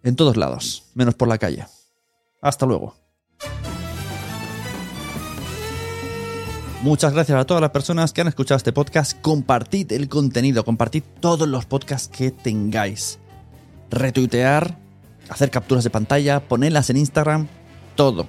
en 0.02 0.16
todos 0.16 0.36
lados, 0.36 0.84
menos 0.94 1.14
por 1.14 1.28
la 1.28 1.38
calle. 1.38 1.66
Hasta 2.40 2.66
luego. 2.66 2.96
Muchas 6.82 7.12
gracias 7.12 7.38
a 7.38 7.44
todas 7.44 7.60
las 7.60 7.70
personas 7.70 8.12
que 8.12 8.22
han 8.22 8.28
escuchado 8.28 8.56
este 8.56 8.72
podcast. 8.72 9.20
Compartid 9.20 9.92
el 9.92 10.08
contenido, 10.08 10.64
compartid 10.64 11.04
todos 11.20 11.46
los 11.46 11.64
podcasts 11.64 12.08
que 12.08 12.32
tengáis. 12.32 13.20
Retuitear, 13.88 14.76
hacer 15.28 15.50
capturas 15.50 15.84
de 15.84 15.90
pantalla, 15.90 16.40
ponerlas 16.40 16.90
en 16.90 16.96
Instagram, 16.96 17.46
todo. 17.94 18.26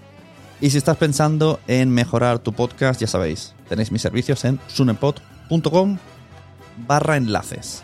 Y 0.61 0.69
si 0.69 0.77
estás 0.77 0.97
pensando 0.97 1.59
en 1.65 1.89
mejorar 1.89 2.39
tu 2.39 2.53
podcast, 2.53 3.01
ya 3.01 3.07
sabéis, 3.07 3.55
tenéis 3.67 3.91
mis 3.91 4.03
servicios 4.03 4.45
en 4.45 4.59
sunepod.com 4.67 5.97
barra 6.87 7.17
enlaces. 7.17 7.83